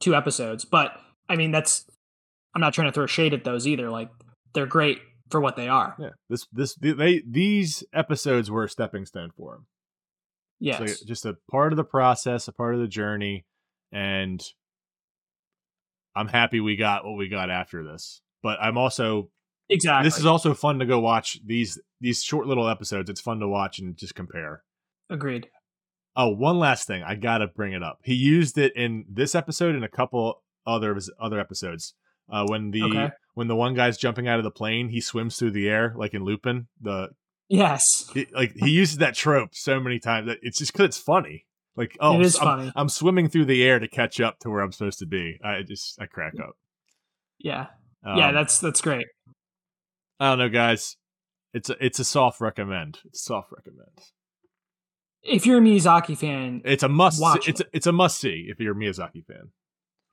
two 0.00 0.14
episodes. 0.14 0.64
But 0.64 0.92
I 1.28 1.36
mean, 1.36 1.50
that's 1.50 1.84
I'm 2.54 2.60
not 2.60 2.74
trying 2.74 2.88
to 2.88 2.92
throw 2.92 3.06
shade 3.06 3.34
at 3.34 3.44
those 3.44 3.66
either. 3.66 3.90
Like 3.90 4.10
they're 4.54 4.66
great 4.66 4.98
for 5.30 5.40
what 5.40 5.56
they 5.56 5.68
are. 5.68 5.94
Yeah, 5.98 6.10
this 6.28 6.46
this 6.52 6.74
they 6.74 7.22
these 7.28 7.84
episodes 7.92 8.50
were 8.50 8.64
a 8.64 8.68
stepping 8.68 9.06
stone 9.06 9.30
for 9.36 9.56
him. 9.56 9.66
Yes. 10.60 11.00
Just 11.00 11.24
a 11.24 11.36
part 11.50 11.72
of 11.72 11.76
the 11.76 11.84
process, 11.84 12.48
a 12.48 12.52
part 12.52 12.74
of 12.74 12.80
the 12.80 12.88
journey, 12.88 13.44
and 13.92 14.42
I'm 16.16 16.28
happy 16.28 16.60
we 16.60 16.76
got 16.76 17.04
what 17.04 17.16
we 17.16 17.28
got 17.28 17.50
after 17.50 17.84
this. 17.84 18.20
But 18.42 18.58
I'm 18.60 18.76
also 18.76 19.30
exactly. 19.68 20.08
this 20.08 20.18
is 20.18 20.26
also 20.26 20.54
fun 20.54 20.78
to 20.80 20.86
go 20.86 20.98
watch 21.00 21.38
these 21.44 21.78
these 22.00 22.22
short 22.22 22.46
little 22.46 22.68
episodes. 22.68 23.08
It's 23.10 23.20
fun 23.20 23.40
to 23.40 23.48
watch 23.48 23.78
and 23.78 23.96
just 23.96 24.14
compare. 24.14 24.62
agreed. 25.10 25.48
Oh, 26.16 26.28
one 26.30 26.58
last 26.58 26.86
thing, 26.88 27.02
I 27.04 27.14
gotta 27.14 27.46
bring 27.46 27.72
it 27.72 27.82
up. 27.82 28.00
He 28.02 28.14
used 28.14 28.58
it 28.58 28.74
in 28.74 29.04
this 29.08 29.34
episode 29.36 29.76
and 29.76 29.84
a 29.84 29.88
couple 29.88 30.42
other 30.66 30.90
of 30.90 30.96
his 30.96 31.10
other 31.20 31.38
episodes. 31.38 31.94
Uh, 32.30 32.44
when 32.48 32.72
the 32.72 32.82
Okay. 32.82 33.10
when 33.34 33.46
the 33.46 33.56
one 33.56 33.74
guy's 33.74 33.96
jumping 33.96 34.26
out 34.26 34.38
of 34.38 34.44
the 34.44 34.50
plane, 34.50 34.88
he 34.88 35.00
swims 35.00 35.38
through 35.38 35.52
the 35.52 35.68
air 35.68 35.94
like 35.96 36.14
in 36.14 36.24
Lupin. 36.24 36.66
The 36.80 37.10
Yes. 37.48 38.10
he, 38.12 38.26
like 38.34 38.52
he 38.56 38.70
uses 38.70 38.98
that 38.98 39.14
trope 39.14 39.50
so 39.54 39.80
many 39.80 39.98
times 39.98 40.26
that 40.28 40.38
it's 40.42 40.58
just 40.58 40.72
because 40.72 40.84
it's 40.86 40.98
funny. 40.98 41.46
Like 41.76 41.96
oh, 42.00 42.18
It 42.20 42.26
is 42.26 42.36
I'm, 42.36 42.42
funny. 42.42 42.72
I'm 42.76 42.88
swimming 42.88 43.28
through 43.28 43.46
the 43.46 43.62
air 43.64 43.78
to 43.78 43.88
catch 43.88 44.20
up 44.20 44.38
to 44.40 44.50
where 44.50 44.60
I'm 44.60 44.72
supposed 44.72 44.98
to 44.98 45.06
be. 45.06 45.38
I 45.42 45.62
just 45.62 46.00
I 46.00 46.06
crack 46.06 46.34
up. 46.42 46.56
Yeah. 47.38 47.66
yeah, 48.04 48.28
Um, 48.28 48.34
that's 48.34 48.58
that's 48.58 48.80
great. 48.80 49.06
I 50.20 50.30
don't 50.30 50.38
know, 50.38 50.48
guys. 50.48 50.96
It's 51.54 51.70
a 51.70 51.76
it's 51.84 51.98
a 51.98 52.04
soft 52.04 52.40
recommend. 52.40 52.98
It's 53.06 53.20
a 53.20 53.24
soft 53.24 53.50
recommend. 53.52 53.96
If 55.22 55.46
you're 55.46 55.58
a 55.58 55.60
Miyazaki 55.60 56.16
fan, 56.18 56.62
It's 56.64 56.82
a 56.82 56.88
must. 56.88 57.20
Watch 57.20 57.48
it's 57.48 57.60
a, 57.60 57.64
it's 57.72 57.86
a 57.86 57.92
must 57.92 58.20
see 58.20 58.46
if 58.48 58.60
you're 58.60 58.72
a 58.72 58.76
Miyazaki 58.76 59.24
fan. 59.26 59.50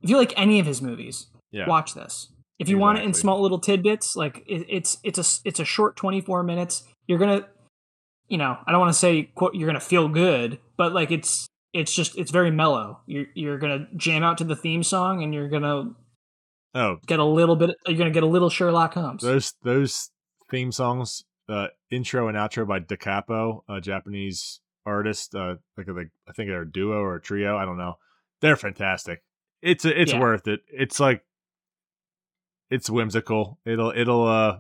if 0.02 0.10
you 0.10 0.18
like 0.18 0.34
any 0.38 0.60
of 0.60 0.66
his 0.66 0.82
movies, 0.82 1.28
Yeah. 1.52 1.68
watch 1.68 1.94
this. 1.96 2.32
If 2.60 2.70
you 2.70 2.78
want 2.78 3.00
it 3.00 3.04
in 3.04 3.14
small 3.14 3.42
little 3.42 3.60
tidbits, 3.60 4.16
like 4.16 4.44
it, 4.48 4.66
it's 4.70 4.98
it's 5.04 5.20
a 5.20 5.48
it's 5.48 5.60
a 5.60 5.66
short 5.66 5.96
24 5.98 6.44
minutes. 6.44 6.84
You're 7.08 7.20
gonna, 7.20 7.48
you 8.30 8.38
know, 8.38 8.58
I 8.66 8.72
don't 8.72 8.80
want 8.80 8.94
to 8.94 8.98
say 9.00 9.24
quote 9.24 9.56
you're 9.56 9.68
gonna 9.68 9.80
feel 9.82 10.08
good, 10.08 10.60
but 10.78 10.94
like 10.94 11.12
it's 11.12 11.48
it's 11.74 11.94
just 11.94 12.18
it's 12.18 12.32
very 12.32 12.52
mellow. 12.52 13.02
You're 13.08 13.26
you're 13.36 13.58
gonna 13.58 13.88
jam 13.98 14.24
out 14.24 14.38
to 14.38 14.44
the 14.46 14.56
theme 14.56 14.84
song, 14.84 15.22
and 15.24 15.34
you're 15.34 15.50
gonna 15.50 15.96
Oh, 16.74 16.98
get 17.08 17.20
a 17.20 17.26
little 17.26 17.56
bit. 17.58 17.72
You're 17.88 17.98
gonna 17.98 18.10
get 18.12 18.24
a 18.24 18.28
little 18.28 18.50
Sherlock 18.50 18.94
Holmes. 18.94 19.22
those 19.22 19.54
those 19.64 20.12
theme 20.50 20.72
songs, 20.72 21.24
uh, 21.50 21.68
intro 21.92 22.28
and 22.30 22.38
outro 22.38 22.66
by 22.68 22.80
Da 22.80 22.96
Capo, 22.96 23.64
a 23.68 23.82
Japanese 23.82 24.62
artist. 24.86 25.36
Uh, 25.36 25.56
like 25.78 25.88
like 25.90 26.10
I 26.28 26.32
think 26.32 26.50
they're 26.50 26.62
a 26.62 26.72
duo 26.72 27.00
or 27.00 27.16
a 27.16 27.22
trio. 27.22 27.58
I 27.58 27.66
don't 27.66 27.78
know. 27.78 27.96
They're 28.40 28.56
fantastic. 28.56 29.24
It's 29.62 29.84
it's 29.84 30.14
Yeah. 30.14 30.20
worth 30.22 30.48
it. 30.48 30.62
It's 30.70 31.00
like 31.02 31.25
it's 32.70 32.90
whimsical. 32.90 33.60
It'll 33.66 33.92
it'll 33.96 34.28
uh 34.28 34.58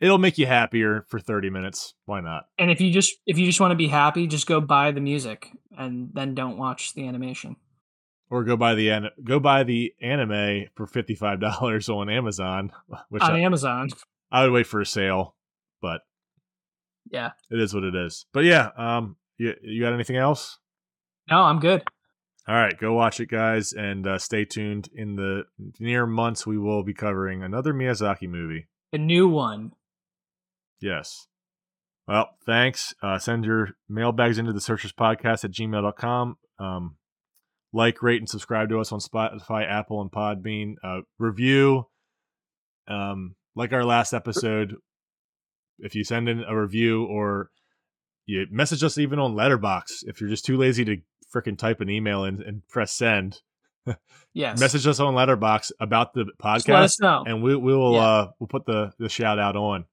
it'll 0.00 0.18
make 0.18 0.38
you 0.38 0.46
happier 0.46 1.04
for 1.08 1.18
thirty 1.20 1.50
minutes. 1.50 1.94
Why 2.04 2.20
not? 2.20 2.46
And 2.58 2.70
if 2.70 2.80
you 2.80 2.92
just 2.92 3.14
if 3.26 3.38
you 3.38 3.46
just 3.46 3.60
want 3.60 3.72
to 3.72 3.76
be 3.76 3.88
happy, 3.88 4.26
just 4.26 4.46
go 4.46 4.60
buy 4.60 4.90
the 4.92 5.00
music 5.00 5.48
and 5.76 6.10
then 6.14 6.34
don't 6.34 6.58
watch 6.58 6.94
the 6.94 7.06
animation. 7.06 7.56
Or 8.28 8.42
go 8.42 8.56
buy 8.56 8.74
the 8.74 8.88
an- 8.90 9.10
go 9.22 9.38
buy 9.38 9.62
the 9.62 9.94
anime 10.00 10.64
for 10.74 10.86
fifty 10.86 11.14
five 11.14 11.40
dollars 11.40 11.88
on 11.88 12.08
Amazon, 12.10 12.72
which 13.08 13.22
on 13.22 13.32
I, 13.32 13.40
Amazon. 13.40 13.88
I 14.32 14.42
would 14.42 14.52
wait 14.52 14.66
for 14.66 14.80
a 14.80 14.86
sale, 14.86 15.36
but 15.80 16.00
Yeah. 17.10 17.30
it 17.50 17.60
is 17.60 17.72
what 17.72 17.84
it 17.84 17.94
is. 17.94 18.26
But 18.32 18.44
yeah, 18.44 18.70
um, 18.76 19.16
you 19.38 19.54
you 19.62 19.80
got 19.82 19.92
anything 19.92 20.16
else? 20.16 20.58
No, 21.30 21.42
I'm 21.42 21.60
good. 21.60 21.84
All 22.48 22.54
right, 22.54 22.78
go 22.78 22.92
watch 22.92 23.18
it, 23.18 23.28
guys, 23.28 23.72
and 23.72 24.06
uh, 24.06 24.18
stay 24.18 24.44
tuned. 24.44 24.88
In 24.94 25.16
the 25.16 25.44
near 25.80 26.06
months, 26.06 26.46
we 26.46 26.56
will 26.56 26.84
be 26.84 26.94
covering 26.94 27.42
another 27.42 27.74
Miyazaki 27.74 28.28
movie. 28.28 28.68
A 28.92 28.98
new 28.98 29.26
one. 29.26 29.72
Yes. 30.80 31.26
Well, 32.06 32.28
thanks. 32.44 32.94
Uh, 33.02 33.18
send 33.18 33.44
your 33.44 33.70
mailbags 33.88 34.38
into 34.38 34.52
the 34.52 34.60
searchers 34.60 34.92
podcast 34.92 35.44
at 35.44 35.50
gmail.com. 35.50 36.36
Um, 36.60 36.96
like, 37.72 38.00
rate, 38.00 38.20
and 38.20 38.28
subscribe 38.28 38.68
to 38.68 38.78
us 38.78 38.92
on 38.92 39.00
Spotify, 39.00 39.68
Apple, 39.68 40.00
and 40.00 40.12
Podbean. 40.12 40.74
Uh, 40.84 41.00
review. 41.18 41.88
Um, 42.86 43.34
like 43.56 43.72
our 43.72 43.84
last 43.84 44.12
episode, 44.12 44.76
if 45.80 45.96
you 45.96 46.04
send 46.04 46.28
in 46.28 46.44
a 46.44 46.56
review 46.56 47.04
or 47.04 47.50
you 48.24 48.46
message 48.50 48.84
us 48.84 48.98
even 48.98 49.18
on 49.18 49.34
Letterboxd, 49.34 50.04
if 50.04 50.20
you're 50.20 50.30
just 50.30 50.44
too 50.44 50.56
lazy 50.56 50.84
to 50.84 50.98
freaking 51.36 51.58
type 51.58 51.80
an 51.80 51.90
email 51.90 52.24
and, 52.24 52.40
and 52.40 52.66
press 52.68 52.92
send, 52.92 53.40
Yes. 54.34 54.58
message 54.60 54.86
us 54.86 54.98
on 55.00 55.14
Letterboxd 55.14 55.72
about 55.80 56.12
the 56.14 56.24
Just 56.24 56.38
let 56.42 56.62
podcast 56.62 56.82
us 56.84 57.00
know. 57.00 57.24
and 57.26 57.42
we 57.42 57.54
we 57.56 57.74
will 57.74 57.94
Yeah. 57.94 58.00
uh 58.00 58.30
we'll 58.40 58.48
put 58.48 58.66
the 58.66 58.92
the 58.98 59.08
shout 59.08 59.38
out 59.38 59.54
on 59.56 59.84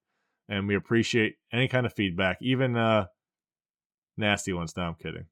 and 0.49 0.67
we 0.67 0.75
appreciate 0.75 1.35
any 1.51 1.67
kind 1.67 1.85
of 1.85 1.93
feedback 1.93 2.37
even 2.41 2.75
uh 2.75 3.05
nasty 4.17 4.51
ones 4.51 4.75
no 4.75 4.83
i'm 4.83 4.95
kidding 4.95 5.25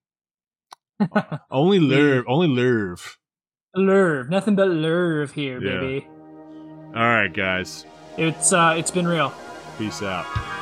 only 1.52 1.80
lurve 1.80 2.24
only 2.28 2.48
lurve 2.48 3.16
Lurve. 3.76 4.30
Nothing 4.30 4.56
but 4.56 4.68
lurve 4.68 5.32
here, 5.32 5.60
Yeah. 5.64 5.80
baby. 5.80 6.08
all 6.96 7.02
right 7.02 7.34
guys 7.34 7.86
It's 8.18 8.54
uh 8.54 8.76
it's 8.78 8.92
been 8.92 9.08
real. 9.08 9.34
peace 9.78 10.02
out「 10.04 10.61